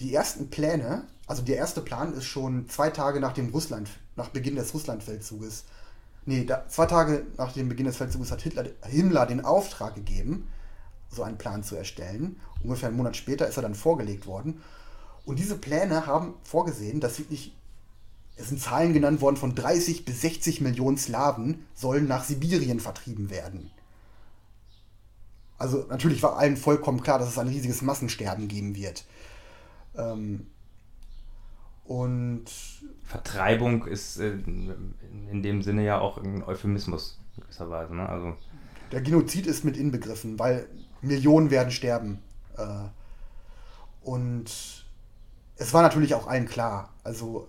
[0.00, 4.28] Die ersten Pläne, also der erste Plan ist schon zwei Tage nach dem Russland, nach
[4.28, 5.64] Beginn des Russlandfeldzuges.
[6.24, 10.48] Nee, da, zwei Tage nach dem Beginn des Feldzuges hat Hitler, Himmler den Auftrag gegeben,
[11.10, 12.40] so einen Plan zu erstellen.
[12.62, 14.62] Ungefähr einen Monat später ist er dann vorgelegt worden.
[15.24, 17.54] Und diese Pläne haben vorgesehen, dass wirklich,
[18.36, 23.30] es sind Zahlen genannt worden, von 30 bis 60 Millionen Slawen sollen nach Sibirien vertrieben
[23.30, 23.70] werden.
[25.58, 29.04] Also natürlich war allen vollkommen klar, dass es ein riesiges Massensterben geben wird.
[29.96, 30.46] Ähm,
[31.84, 32.44] und
[33.02, 37.94] Vertreibung ist äh, in dem Sinne ja auch ein Euphemismus gewisserweise.
[37.94, 38.08] Ne?
[38.08, 38.36] Also
[38.92, 40.68] der Genozid ist mit inbegriffen, weil
[41.02, 42.22] Millionen werden sterben.
[42.56, 42.66] Äh,
[44.02, 44.46] und
[45.56, 47.48] es war natürlich auch allen klar, also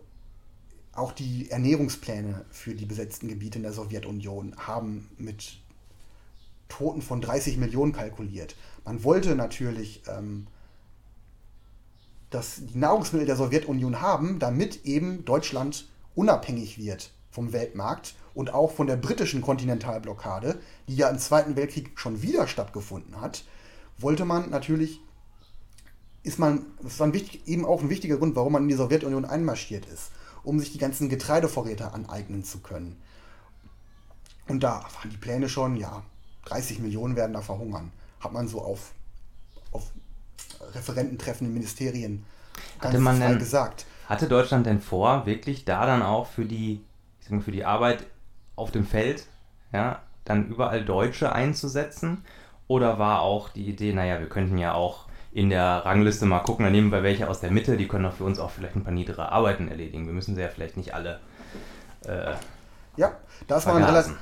[0.93, 5.59] auch die Ernährungspläne für die besetzten Gebiete in der Sowjetunion haben mit
[6.67, 8.55] Toten von 30 Millionen kalkuliert.
[8.83, 10.47] Man wollte natürlich ähm,
[12.29, 18.71] dass die Nahrungsmittel der Sowjetunion haben, damit eben Deutschland unabhängig wird vom Weltmarkt und auch
[18.71, 23.43] von der britischen Kontinentalblockade, die ja im Zweiten Weltkrieg schon wieder stattgefunden hat,
[23.97, 25.01] wollte man natürlich,
[26.23, 28.75] ist man, das war ein wichtig, eben auch ein wichtiger Grund, warum man in die
[28.75, 30.11] Sowjetunion einmarschiert ist,
[30.43, 33.01] um sich die ganzen Getreidevorräte aneignen zu können.
[34.47, 36.03] Und da waren die Pläne schon, ja,
[36.45, 37.91] 30 Millionen werden da verhungern.
[38.19, 38.93] Hat man so auf,
[39.71, 39.83] auf
[40.73, 42.25] Referententreffen in Ministerien
[42.79, 43.85] ganz hatte man denn, gesagt.
[44.07, 46.81] Hatte Deutschland denn vor, wirklich da dann auch für die,
[47.19, 48.05] ich sag mal, für die Arbeit
[48.59, 49.25] auf dem Feld,
[49.73, 52.23] ja, dann überall Deutsche einzusetzen?
[52.67, 56.65] Oder war auch die Idee, naja, wir könnten ja auch in der Rangliste mal gucken,
[56.65, 58.83] dann nehmen wir welche aus der Mitte, die können auch für uns auch vielleicht ein
[58.83, 60.05] paar niedere Arbeiten erledigen.
[60.05, 61.19] Wir müssen sie ja vielleicht nicht alle.
[62.05, 62.33] Äh,
[62.97, 63.13] ja,
[63.47, 63.81] da ist, man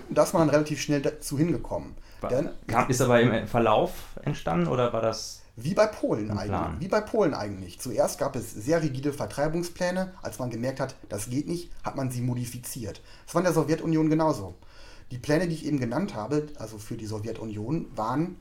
[0.10, 1.96] da ist man relativ schnell dazu hingekommen.
[2.22, 3.92] War, Denn, kam, ist aber im Verlauf
[4.24, 6.80] entstanden oder war das wie bei Polen eigentlich.
[6.80, 7.80] Wie bei Polen eigentlich.
[7.80, 10.14] Zuerst gab es sehr rigide Vertreibungspläne.
[10.22, 13.02] Als man gemerkt hat, das geht nicht, hat man sie modifiziert.
[13.26, 14.54] Das war in der Sowjetunion genauso.
[15.10, 18.36] Die Pläne, die ich eben genannt habe, also für die Sowjetunion, waren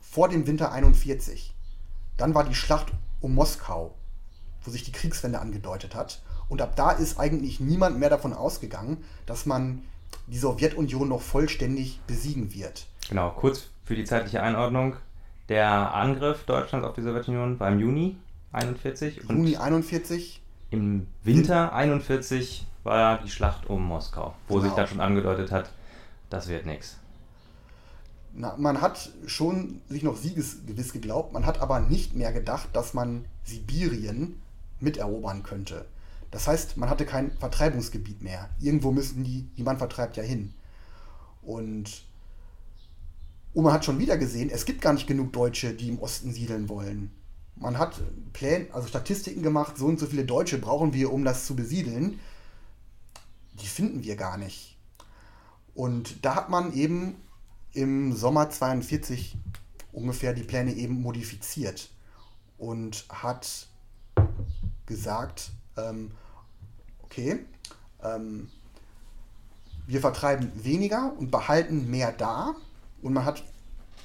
[0.00, 1.54] vor dem Winter 41.
[2.16, 2.90] Dann war die Schlacht
[3.20, 3.94] um Moskau,
[4.62, 6.22] wo sich die Kriegswende angedeutet hat.
[6.48, 9.82] Und ab da ist eigentlich niemand mehr davon ausgegangen, dass man
[10.26, 12.86] die Sowjetunion noch vollständig besiegen wird.
[13.10, 14.96] Genau, kurz für die zeitliche Einordnung.
[15.48, 18.16] Der Angriff Deutschlands auf die Sowjetunion war im Juni
[18.52, 19.22] 41.
[19.28, 20.42] Juni 41.
[20.70, 24.66] Im Winter 41 war die Schlacht um Moskau, wo genau.
[24.66, 25.70] sich da schon angedeutet hat,
[26.28, 26.98] das wird nichts.
[28.34, 33.24] man hat schon sich noch siegesgewiss geglaubt, man hat aber nicht mehr gedacht, dass man
[33.44, 34.40] Sibirien
[34.80, 35.86] miterobern könnte.
[36.30, 38.50] Das heißt, man hatte kein Vertreibungsgebiet mehr.
[38.60, 40.52] Irgendwo müssen die, die man vertreibt, ja hin.
[41.40, 42.04] Und
[43.54, 46.32] und man hat schon wieder gesehen, es gibt gar nicht genug Deutsche, die im Osten
[46.32, 47.10] siedeln wollen.
[47.56, 48.00] Man hat
[48.32, 52.20] Pläne, also Statistiken gemacht, so und so viele Deutsche brauchen wir, um das zu besiedeln.
[53.54, 54.76] Die finden wir gar nicht.
[55.74, 57.16] Und da hat man eben
[57.72, 59.36] im Sommer 42
[59.92, 61.90] ungefähr die Pläne eben modifiziert
[62.58, 63.66] und hat
[64.86, 66.12] gesagt, ähm,
[67.02, 67.40] okay,
[68.02, 68.48] ähm,
[69.86, 72.54] wir vertreiben weniger und behalten mehr da
[73.02, 73.42] und man hat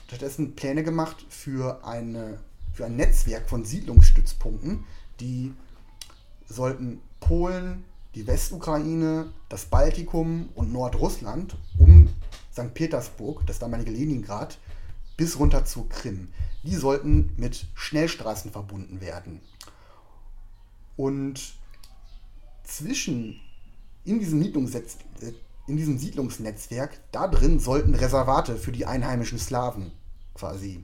[0.08, 2.40] stattdessen Pläne gemacht für, eine,
[2.74, 4.84] für ein Netzwerk von Siedlungsstützpunkten,
[5.20, 5.54] die
[6.48, 7.84] sollten Polen,
[8.16, 12.10] die Westukraine, das Baltikum und Nordrussland um
[12.52, 12.74] St.
[12.74, 14.60] Petersburg, das damalige Leningrad,
[15.18, 16.30] bis runter zur Krim.
[16.64, 19.42] Die sollten mit Schnellstraßen verbunden werden.
[20.96, 21.56] Und
[22.64, 23.40] zwischen
[24.06, 24.40] in diesem
[25.68, 29.92] in diesem Siedlungsnetzwerk, da drin sollten Reservate für die einheimischen Slawen
[30.34, 30.84] quasi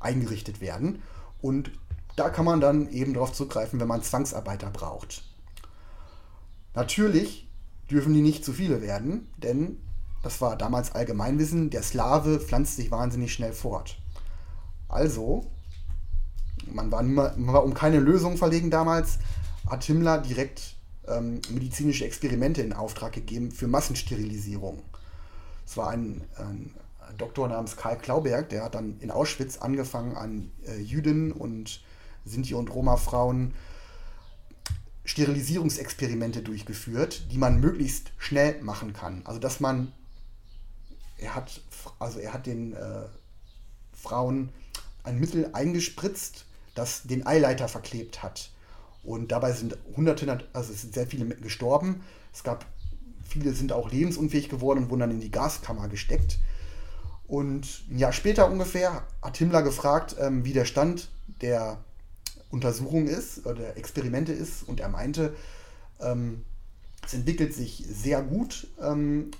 [0.00, 1.02] eingerichtet werden.
[1.40, 1.70] Und
[2.16, 5.22] da kann man dann eben darauf zugreifen, wenn man Zwangsarbeiter braucht.
[6.74, 7.48] Natürlich
[7.90, 9.78] dürfen die nicht zu viele werden, denn
[10.22, 13.98] das war damals Allgemeinwissen, der Slave pflanzt sich wahnsinnig schnell fort.
[14.88, 15.46] Also,
[16.66, 19.18] man war, man war um keine Lösung verlegen damals,
[19.68, 20.75] hat Himmler direkt
[21.08, 24.82] ähm, medizinische Experimente in Auftrag gegeben für Massensterilisierung.
[25.66, 26.74] Es war ein, ein,
[27.18, 31.80] Doktor namens Karl Klauberg, der hat dann in Auschwitz angefangen an äh, Jüdinnen und
[32.24, 33.54] Sinti- und Roma-Frauen
[35.04, 39.22] Sterilisierungsexperimente durchgeführt, die man möglichst schnell machen kann.
[39.24, 39.92] Also dass man,
[41.16, 41.60] er hat,
[42.00, 43.04] also er hat den äh,
[43.92, 44.50] Frauen
[45.04, 48.50] ein Mittel eingespritzt, das den Eileiter verklebt hat
[49.06, 52.02] Und dabei sind Hunderte, also es sind sehr viele gestorben.
[52.34, 52.66] Es gab,
[53.24, 56.38] viele sind auch lebensunfähig geworden und wurden dann in die Gaskammer gesteckt.
[57.28, 61.08] Und ein Jahr später ungefähr hat Himmler gefragt, ähm, wie der Stand
[61.40, 61.78] der
[62.50, 64.62] Untersuchung ist, der Experimente ist.
[64.68, 65.34] Und er meinte,
[66.00, 66.44] ähm,
[67.04, 68.66] es entwickelt sich sehr gut.
[68.82, 69.30] Ähm,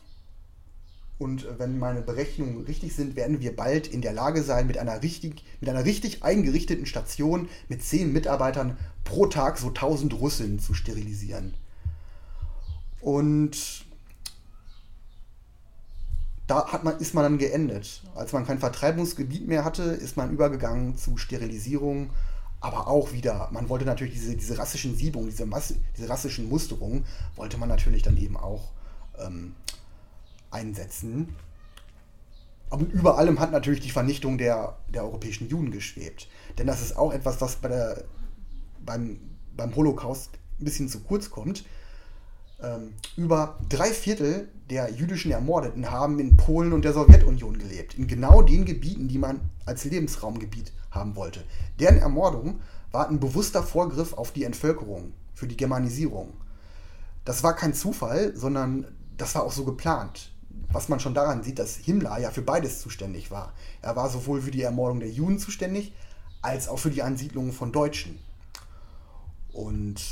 [1.18, 5.02] und wenn meine Berechnungen richtig sind, werden wir bald in der Lage sein, mit einer
[5.02, 10.74] richtig, mit einer richtig eingerichteten Station mit zehn Mitarbeitern pro Tag so 1000 Russen zu
[10.74, 11.54] sterilisieren.
[13.00, 13.86] Und
[16.46, 18.02] da hat man, ist man dann geendet.
[18.14, 22.10] Als man kein Vertreibungsgebiet mehr hatte, ist man übergegangen zu Sterilisierung,
[22.60, 25.48] aber auch wieder, man wollte natürlich diese, diese rassischen Siebungen, diese,
[25.96, 27.04] diese rassischen Musterungen,
[27.36, 28.72] wollte man natürlich dann eben auch
[29.18, 29.54] ähm,
[30.56, 31.36] einsetzen.
[32.70, 36.28] Aber über allem hat natürlich die Vernichtung der, der europäischen Juden geschwebt.
[36.58, 38.04] Denn das ist auch etwas, was bei der,
[38.84, 39.20] beim,
[39.56, 41.64] beim Holocaust ein bisschen zu kurz kommt.
[42.60, 47.94] Ähm, über drei Viertel der jüdischen Ermordeten haben in Polen und der Sowjetunion gelebt.
[47.94, 51.44] In genau den Gebieten, die man als Lebensraumgebiet haben wollte.
[51.78, 56.32] Deren Ermordung war ein bewusster Vorgriff auf die Entvölkerung, für die Germanisierung.
[57.26, 60.32] Das war kein Zufall, sondern das war auch so geplant.
[60.72, 63.52] Was man schon daran sieht, dass Himmler ja für beides zuständig war.
[63.82, 65.92] Er war sowohl für die Ermordung der Juden zuständig,
[66.42, 68.18] als auch für die Ansiedlung von Deutschen.
[69.52, 70.02] Und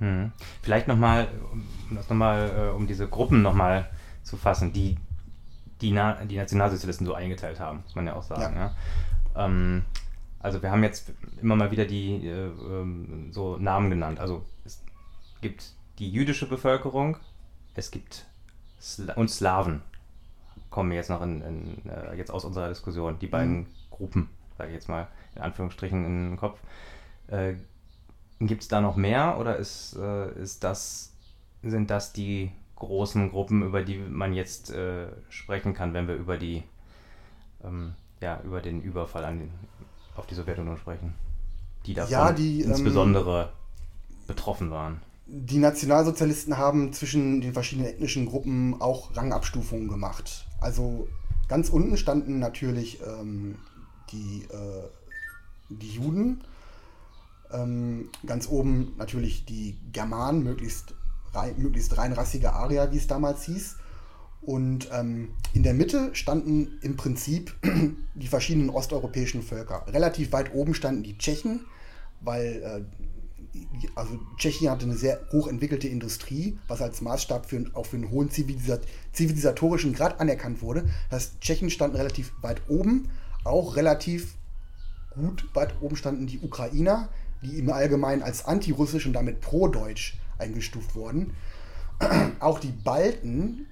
[0.00, 0.32] hm.
[0.62, 3.90] Vielleicht nochmal, um das nochmal, äh, um diese Gruppen nochmal
[4.22, 4.96] zu fassen, die
[5.80, 8.56] die, Na die Nationalsozialisten so eingeteilt haben, muss man ja auch sagen.
[8.56, 8.74] Ja.
[9.34, 9.46] ja.
[9.46, 9.84] Ähm,
[10.38, 14.20] also wir haben jetzt immer mal wieder die äh, ähm, so Namen genannt.
[14.20, 14.82] Also es
[15.42, 17.18] gibt die jüdische Bevölkerung,
[17.74, 18.26] es gibt
[18.80, 19.82] Sla und Slawen
[20.70, 23.18] kommen jetzt noch in, in äh, jetzt aus unserer Diskussion.
[23.18, 23.66] Die beiden mhm.
[23.90, 26.58] Gruppen, sage ich jetzt mal in Anführungsstrichen in den Kopf.
[27.28, 27.54] Äh,
[28.38, 31.12] Gibt es da noch mehr oder ist, äh, ist das,
[31.62, 36.38] sind das die großen Gruppen, über die man jetzt äh, sprechen kann, wenn wir über
[36.38, 36.62] die
[37.62, 39.50] ähm, ja, über den Überfall an den,
[40.16, 41.14] auf die Sowjetunion sprechen?
[41.86, 45.00] Die davon ja, die, ähm, insbesondere ähm, betroffen waren.
[45.32, 50.46] Die Nationalsozialisten haben zwischen den verschiedenen ethnischen Gruppen auch Rangabstufungen gemacht.
[50.60, 51.06] Also
[51.46, 53.56] ganz unten standen natürlich ähm,
[54.10, 54.88] die, äh,
[55.68, 56.42] die Juden
[57.52, 60.94] ähm, ganz oben natürlich die Germanen, möglichst,
[61.32, 63.76] rein, möglichst reinrassige Arier, wie es damals hieß.
[64.42, 67.54] Und ähm, in der Mitte standen im Prinzip
[68.14, 69.84] die verschiedenen osteuropäischen Völker.
[69.88, 71.66] Relativ weit oben standen die Tschechen,
[72.20, 73.09] weil äh,
[73.94, 78.30] also Tschechien hatte eine sehr hochentwickelte Industrie, was als Maßstab für, auch für einen hohen
[78.30, 78.82] Zivilisat
[79.12, 80.88] zivilisatorischen Grad anerkannt wurde.
[81.10, 83.08] Das heißt, Tschechen standen relativ weit oben,
[83.44, 84.34] auch relativ
[85.10, 87.08] gut weit oben standen die Ukrainer,
[87.42, 91.34] die im Allgemeinen als antirussisch und damit pro-deutsch eingestuft wurden.
[92.40, 93.66] Auch die Balten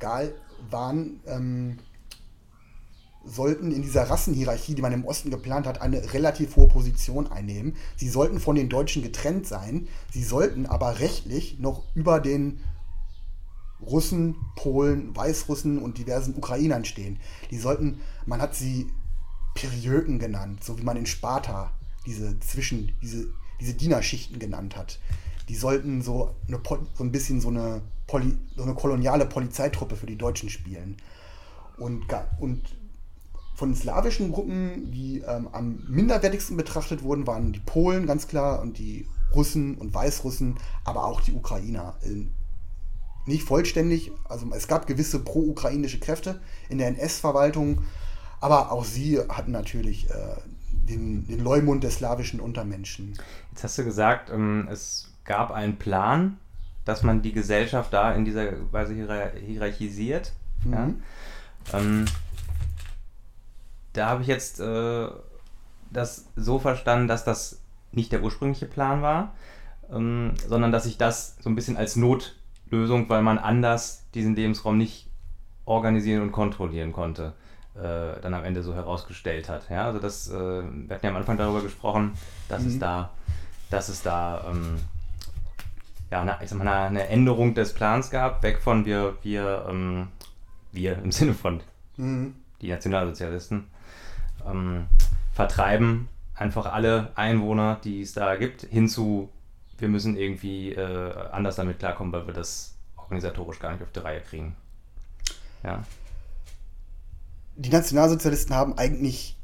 [0.00, 0.34] Gal,
[0.70, 1.78] waren, ähm,
[3.26, 7.76] sollten in dieser Rassenhierarchie, die man im Osten geplant hat, eine relativ hohe Position einnehmen.
[7.96, 9.88] Sie sollten von den Deutschen getrennt sein.
[10.12, 12.60] Sie sollten aber rechtlich noch über den
[13.80, 17.18] Russen, Polen, Weißrussen und diversen Ukrainern stehen.
[17.50, 18.88] Die sollten, man hat sie
[19.54, 21.72] Periöken genannt, so wie man in Sparta
[22.06, 23.26] diese Zwischen, diese,
[23.60, 24.98] diese Dienerschichten genannt hat.
[25.48, 26.60] Die sollten so, eine,
[26.94, 30.96] so ein bisschen so eine, Poli, so eine koloniale Polizeitruppe für die Deutschen spielen.
[31.76, 32.04] Und,
[32.38, 32.62] und
[33.54, 38.60] von den slawischen Gruppen, die ähm, am minderwertigsten betrachtet wurden, waren die Polen ganz klar
[38.60, 41.94] und die Russen und Weißrussen, aber auch die Ukrainer.
[42.04, 42.30] Ähm,
[43.26, 47.82] nicht vollständig, also es gab gewisse pro-ukrainische Kräfte in der NS-Verwaltung,
[48.40, 50.36] aber auch sie hatten natürlich äh,
[50.88, 53.14] den, den Leumund der slawischen Untermenschen.
[53.52, 56.38] Jetzt hast du gesagt, ähm, es gab einen Plan,
[56.84, 60.32] dass man die Gesellschaft da in dieser Weise hierarchisiert.
[60.64, 60.72] Mhm.
[60.72, 60.90] Ja?
[63.94, 65.08] Da habe ich jetzt äh,
[65.90, 69.34] das so verstanden, dass das nicht der ursprüngliche Plan war,
[69.90, 74.76] ähm, sondern dass ich das so ein bisschen als Notlösung, weil man anders diesen Lebensraum
[74.76, 75.08] nicht
[75.64, 77.32] organisieren und kontrollieren konnte
[77.74, 79.68] äh, dann am Ende so herausgestellt hat.
[79.70, 82.12] Ja, also das, äh, wir hatten ja am Anfang darüber gesprochen,
[82.48, 82.68] dass mhm.
[82.68, 83.10] es da,
[83.70, 84.76] dass es da ähm,
[86.10, 90.08] ja, eine, ich sag mal, eine Änderung des Plans gab, weg von wir, wir, ähm,
[90.72, 91.60] wir im Sinne von
[91.96, 92.34] mhm.
[92.60, 93.64] die Nationalsozialisten,
[94.46, 94.86] ähm,
[95.32, 99.30] vertreiben einfach alle Einwohner, die es da gibt, hinzu,
[99.78, 104.00] wir müssen irgendwie äh, anders damit klarkommen, weil wir das organisatorisch gar nicht auf die
[104.00, 104.56] Reihe kriegen.
[105.62, 105.82] Ja
[107.56, 109.36] die Nationalsozialisten haben eigentlich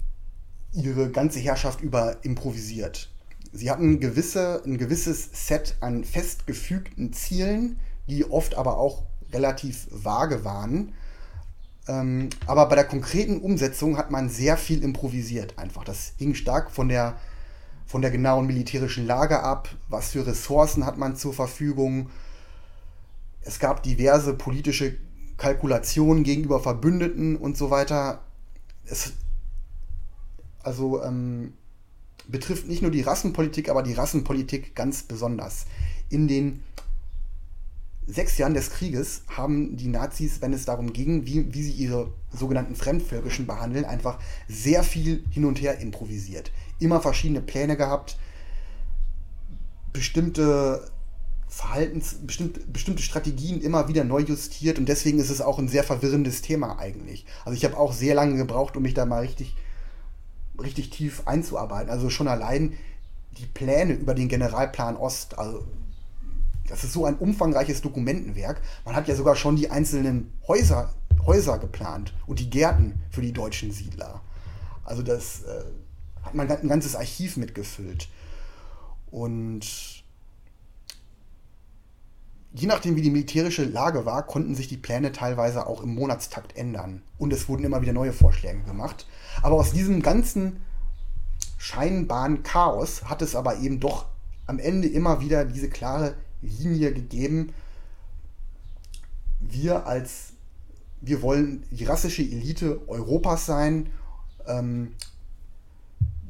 [0.72, 3.08] ihre ganze Herrschaft über improvisiert.
[3.52, 7.78] sie hatten gewisse, ein gewisses Set an festgefügten Zielen,
[8.08, 10.92] die oft aber auch relativ vage waren.
[11.90, 15.82] Ähm, aber bei der konkreten Umsetzung hat man sehr viel improvisiert einfach.
[15.82, 17.16] Das hing stark von der,
[17.84, 19.68] von der genauen militärischen Lage ab.
[19.88, 22.08] Was für Ressourcen hat man zur Verfügung?
[23.40, 24.94] Es gab diverse politische
[25.36, 28.22] Kalkulationen gegenüber Verbündeten und so weiter.
[28.84, 29.14] Es,
[30.62, 31.54] also ähm,
[32.28, 35.66] betrifft nicht nur die Rassenpolitik, aber die Rassenpolitik ganz besonders.
[36.08, 36.62] In den
[38.12, 42.12] sechs Jahren des Krieges haben die Nazis, wenn es darum ging, wie, wie sie ihre
[42.32, 46.50] sogenannten Fremdvölkischen behandeln, einfach sehr viel hin und her improvisiert.
[46.78, 48.18] Immer verschiedene Pläne gehabt,
[49.92, 50.90] bestimmte
[51.48, 55.82] Verhaltens, bestimmte, bestimmte Strategien immer wieder neu justiert und deswegen ist es auch ein sehr
[55.82, 57.26] verwirrendes Thema eigentlich.
[57.44, 59.56] Also ich habe auch sehr lange gebraucht, um mich da mal richtig,
[60.62, 61.90] richtig tief einzuarbeiten.
[61.90, 62.74] Also schon allein
[63.36, 65.66] die Pläne über den Generalplan Ost, also
[66.70, 68.62] das ist so ein umfangreiches Dokumentenwerk.
[68.84, 70.94] Man hat ja sogar schon die einzelnen Häuser,
[71.26, 74.20] Häuser geplant und die Gärten für die deutschen Siedler.
[74.84, 75.64] Also das äh,
[76.22, 78.08] hat man ein ganzes Archiv mitgefüllt.
[79.10, 80.04] Und
[82.52, 86.56] je nachdem, wie die militärische Lage war, konnten sich die Pläne teilweise auch im Monatstakt
[86.56, 87.02] ändern.
[87.18, 89.08] Und es wurden immer wieder neue Vorschläge gemacht.
[89.42, 90.64] Aber aus diesem ganzen
[91.58, 94.06] scheinbaren Chaos hat es aber eben doch
[94.46, 97.52] am Ende immer wieder diese klare Linie gegeben.
[99.40, 100.32] Wir als,
[101.00, 103.88] wir wollen die rassische Elite Europas sein.
[104.46, 104.92] Ähm,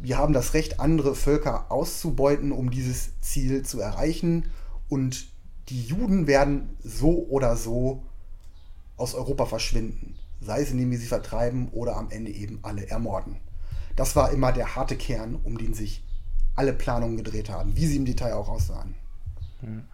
[0.00, 4.50] wir haben das Recht, andere Völker auszubeuten, um dieses Ziel zu erreichen.
[4.88, 5.28] Und
[5.68, 8.02] die Juden werden so oder so
[8.96, 10.16] aus Europa verschwinden.
[10.40, 13.36] Sei es, indem wir sie vertreiben oder am Ende eben alle ermorden.
[13.96, 16.02] Das war immer der harte Kern, um den sich
[16.56, 18.94] alle Planungen gedreht haben, wie sie im Detail auch aussahen.
[19.60, 19.84] Hm.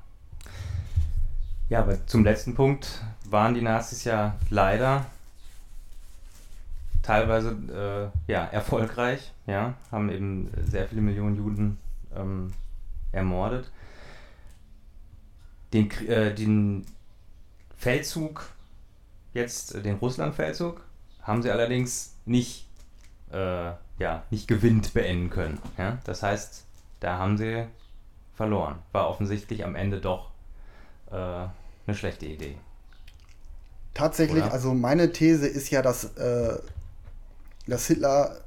[1.68, 5.06] Ja, aber zum letzten Punkt waren die Nazis ja leider
[7.02, 11.78] teilweise äh, ja, erfolgreich, ja, haben eben sehr viele Millionen Juden
[12.14, 12.52] ähm,
[13.12, 13.70] ermordet.
[15.72, 16.84] Den, äh, den
[17.76, 18.48] Feldzug,
[19.34, 20.80] jetzt äh, den Russland-Feldzug,
[21.22, 22.66] haben sie allerdings nicht,
[23.32, 25.58] äh, ja, nicht gewinnt beenden können.
[25.78, 25.98] Ja?
[26.04, 26.64] Das heißt,
[27.00, 27.66] da haben sie
[28.34, 28.78] verloren.
[28.92, 30.30] War offensichtlich am Ende doch
[31.10, 32.56] äh, eine schlechte Idee.
[33.94, 34.52] Tatsächlich, Oder?
[34.52, 36.58] also meine These ist ja, dass, äh,
[37.66, 38.40] dass Hitler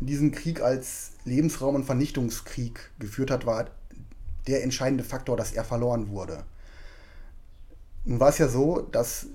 [0.00, 3.70] diesen Krieg als Lebensraum- und Vernichtungskrieg geführt hat, war
[4.46, 6.44] der entscheidende Faktor, dass er verloren wurde.
[8.04, 9.26] Nun war es ja so, dass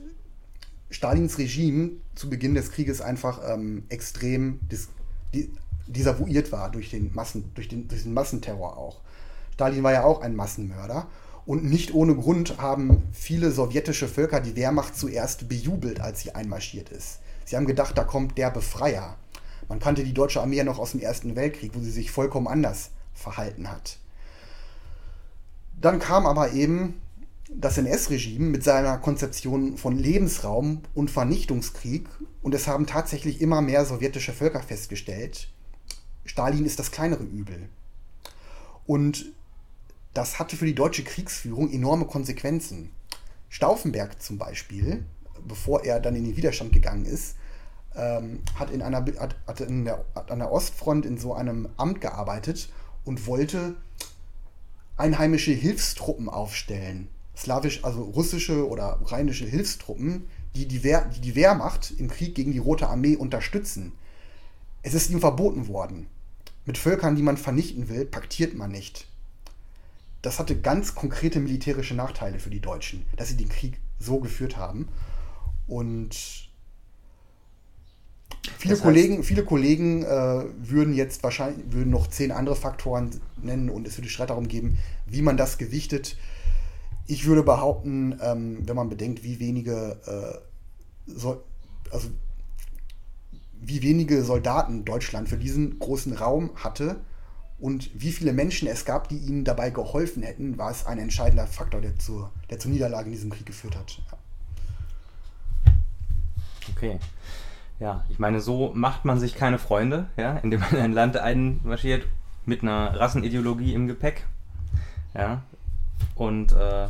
[0.90, 4.90] Stalins Regime zu Beginn des Krieges einfach ähm, extrem dis
[5.88, 9.02] desavouiert war durch den, Massen, durch, den, durch den Massenterror auch.
[9.54, 11.08] Stalin war ja auch ein Massenmörder
[11.52, 16.88] und nicht ohne Grund haben viele sowjetische Völker die Wehrmacht zuerst bejubelt, als sie einmarschiert
[16.88, 17.20] ist.
[17.44, 19.18] Sie haben gedacht, da kommt der Befreier.
[19.68, 22.48] Man kannte die deutsche Armee ja noch aus dem Ersten Weltkrieg, wo sie sich vollkommen
[22.48, 23.98] anders verhalten hat.
[25.82, 27.02] Dann kam aber eben
[27.54, 32.08] das NS-Regime mit seiner Konzeption von Lebensraum und Vernichtungskrieg
[32.42, 35.50] und es haben tatsächlich immer mehr sowjetische Völker festgestellt,
[36.24, 37.68] Stalin ist das kleinere Übel.
[38.88, 39.34] Und
[40.14, 42.92] das hatte für die deutsche Kriegsführung enorme Konsequenzen.
[43.50, 45.06] Stauffenberg zum Beispiel,
[45.48, 47.36] bevor er dann in den Widerstand gegangen ist,
[47.96, 51.70] ähm, hat, in einer, hat, hat in der, hat an der Ostfront in so einem
[51.78, 52.70] Amt gearbeitet
[53.04, 53.76] und wollte
[54.98, 57.10] einheimische Hilfstruppen aufstellen.
[57.36, 62.52] Slawisch, also russische oder ukrainische Hilfstruppen, die die, Wehr, die die Wehrmacht im Krieg gegen
[62.52, 63.94] die Rote Armee unterstützen.
[64.84, 66.08] Es ist ihm verboten worden.
[66.66, 69.08] Mit Völkern, die man vernichten will, paktiert man nicht
[70.22, 74.58] das hatte ganz konkrete militärische Nachteile für die Deutschen, dass sie den Krieg so geführt
[74.58, 74.88] haben.
[75.68, 76.14] Und
[78.58, 83.22] viele das heißt, Kollegen, viele Kollegen äh, würden jetzt wahrscheinlich würden noch zehn andere Faktoren
[83.42, 86.18] nennen und es würde Streit darum geben, wie man das gewichtet.
[87.08, 90.38] Ich würde behaupten, ähm, wenn man bedenkt, wie wenige äh,
[91.08, 91.44] so,
[91.92, 92.10] also
[93.60, 97.02] wie wenige Soldaten Deutschland für diesen großen Raum hatte,
[97.62, 101.46] und wie viele Menschen es gab, die ihnen dabei geholfen hätten, war es ein entscheidender
[101.46, 104.02] Faktor, der zur, der zur Niederlage in diesem Krieg geführt hat.
[104.12, 104.18] Ja.
[106.76, 107.00] Okay.
[107.80, 112.08] Ja, ich meine, so macht man sich keine Freunde, ja, indem man ein Land einmarschiert
[112.48, 114.26] mit einer Rassenideologie im Gepäck.
[115.14, 115.44] Ja.
[116.16, 116.88] Und äh,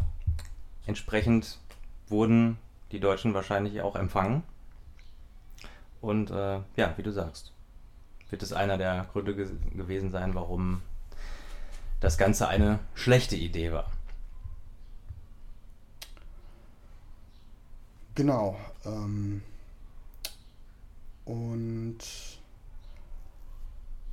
[0.85, 1.59] entsprechend
[2.07, 2.57] wurden
[2.93, 4.43] die Deutschen wahrscheinlich auch empfangen.
[5.99, 7.51] Und äh, ja, wie du sagst,
[8.31, 10.81] wird es einer der Gründe ge gewesen sein, warum
[11.99, 13.91] das Ganze eine schlechte Idee war.
[18.15, 18.57] Genau.
[18.85, 19.41] Ähm,
[21.25, 21.97] und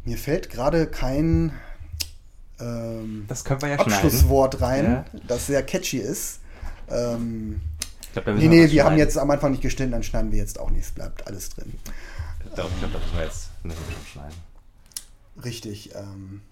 [0.05, 1.53] mir fällt gerade kein
[2.61, 5.05] ähm, Das können wir ja Abschlusswort rein, Ja.
[5.27, 6.41] das sehr catchy ist.
[6.89, 7.61] Ähm,
[8.03, 8.99] Ich glaub, nee, nee, wir haben schneiden.
[8.99, 11.75] jetzt am Anfang nicht gestimmt, dann schneiden wir jetzt auch nichts, bleibt alles drin.
[12.45, 14.37] Ich glaube, glaub, da müssen wir jetzt müssen wir schon schneiden.
[15.45, 15.95] Richtig.
[15.95, 16.43] Ähm,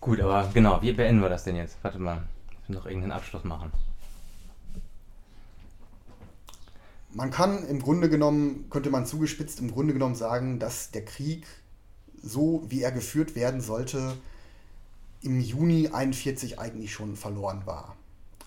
[0.00, 1.76] Gut, aber genau, wie beenden wir das denn jetzt?
[1.82, 3.70] Warte mal, wir müssen noch irgendeinen Abschluss machen.
[7.14, 11.46] man kann im Grunde genommen, könnte man zugespitzt im Grunde genommen sagen, dass der Krieg,
[12.22, 14.16] so wie er geführt werden sollte,
[15.22, 17.96] im Juni 41 eigentlich schon verloren war.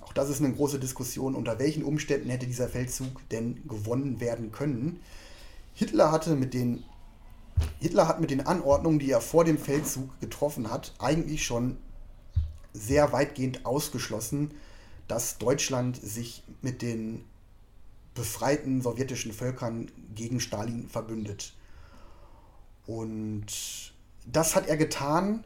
[0.01, 4.51] Auch das ist eine große Diskussion, unter welchen Umständen hätte dieser Feldzug denn gewonnen werden
[4.51, 4.99] können.
[5.75, 6.83] Hitler hatte mit den
[7.79, 11.77] Hitler hat mit den Anordnungen, die er vor dem Feldzug getroffen hat, eigentlich schon
[12.73, 14.51] sehr weitgehend ausgeschlossen,
[15.07, 17.23] dass Deutschland sich mit den
[18.13, 21.53] befreiten sowjetischen Völkern gegen Stalin verbündet.
[22.87, 23.93] Und
[24.25, 25.43] das hat er getan,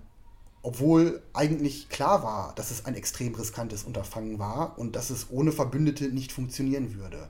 [0.62, 5.52] obwohl eigentlich klar war, dass es ein extrem riskantes Unterfangen war und dass es ohne
[5.52, 7.30] Verbündete nicht funktionieren würde.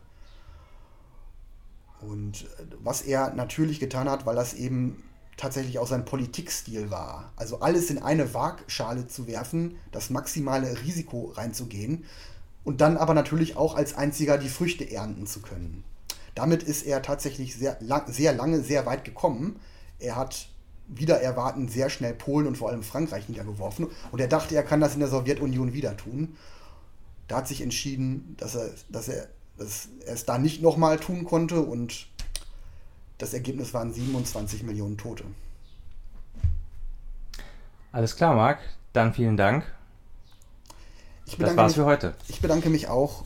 [2.02, 5.04] Und äh, was er natürlich getan hat, weil das eben
[5.38, 7.32] tatsächlich auch sein Politikstil war.
[7.38, 12.04] Also alles in eine Waagschale zu werfen, das maximale Risiko reinzugehen
[12.66, 15.86] und dann aber natürlich auch als einziger die Früchte ernten zu können.
[16.36, 19.60] Damit ist er tatsächlich sehr, lang, sehr lange, sehr weit gekommen.
[19.98, 20.50] Er hat
[20.88, 24.82] wieder erwarten sehr schnell Polen und vor allem Frankreich niedergeworfen und er dachte, er kann
[24.82, 26.36] das in der Sowjetunion wieder tun.
[27.28, 29.28] Da hat sich entschieden, dass er, dass er,
[29.60, 32.08] er es da nicht nochmal tun konnte und
[33.18, 35.26] das Ergebnis waren 27 Millionen Tote.
[37.92, 38.60] Alles klar, Marc.
[38.94, 39.64] Dann vielen Dank.
[41.26, 42.16] Ich Das bedanke, war's für heute.
[42.28, 43.24] ich bedanke mich auch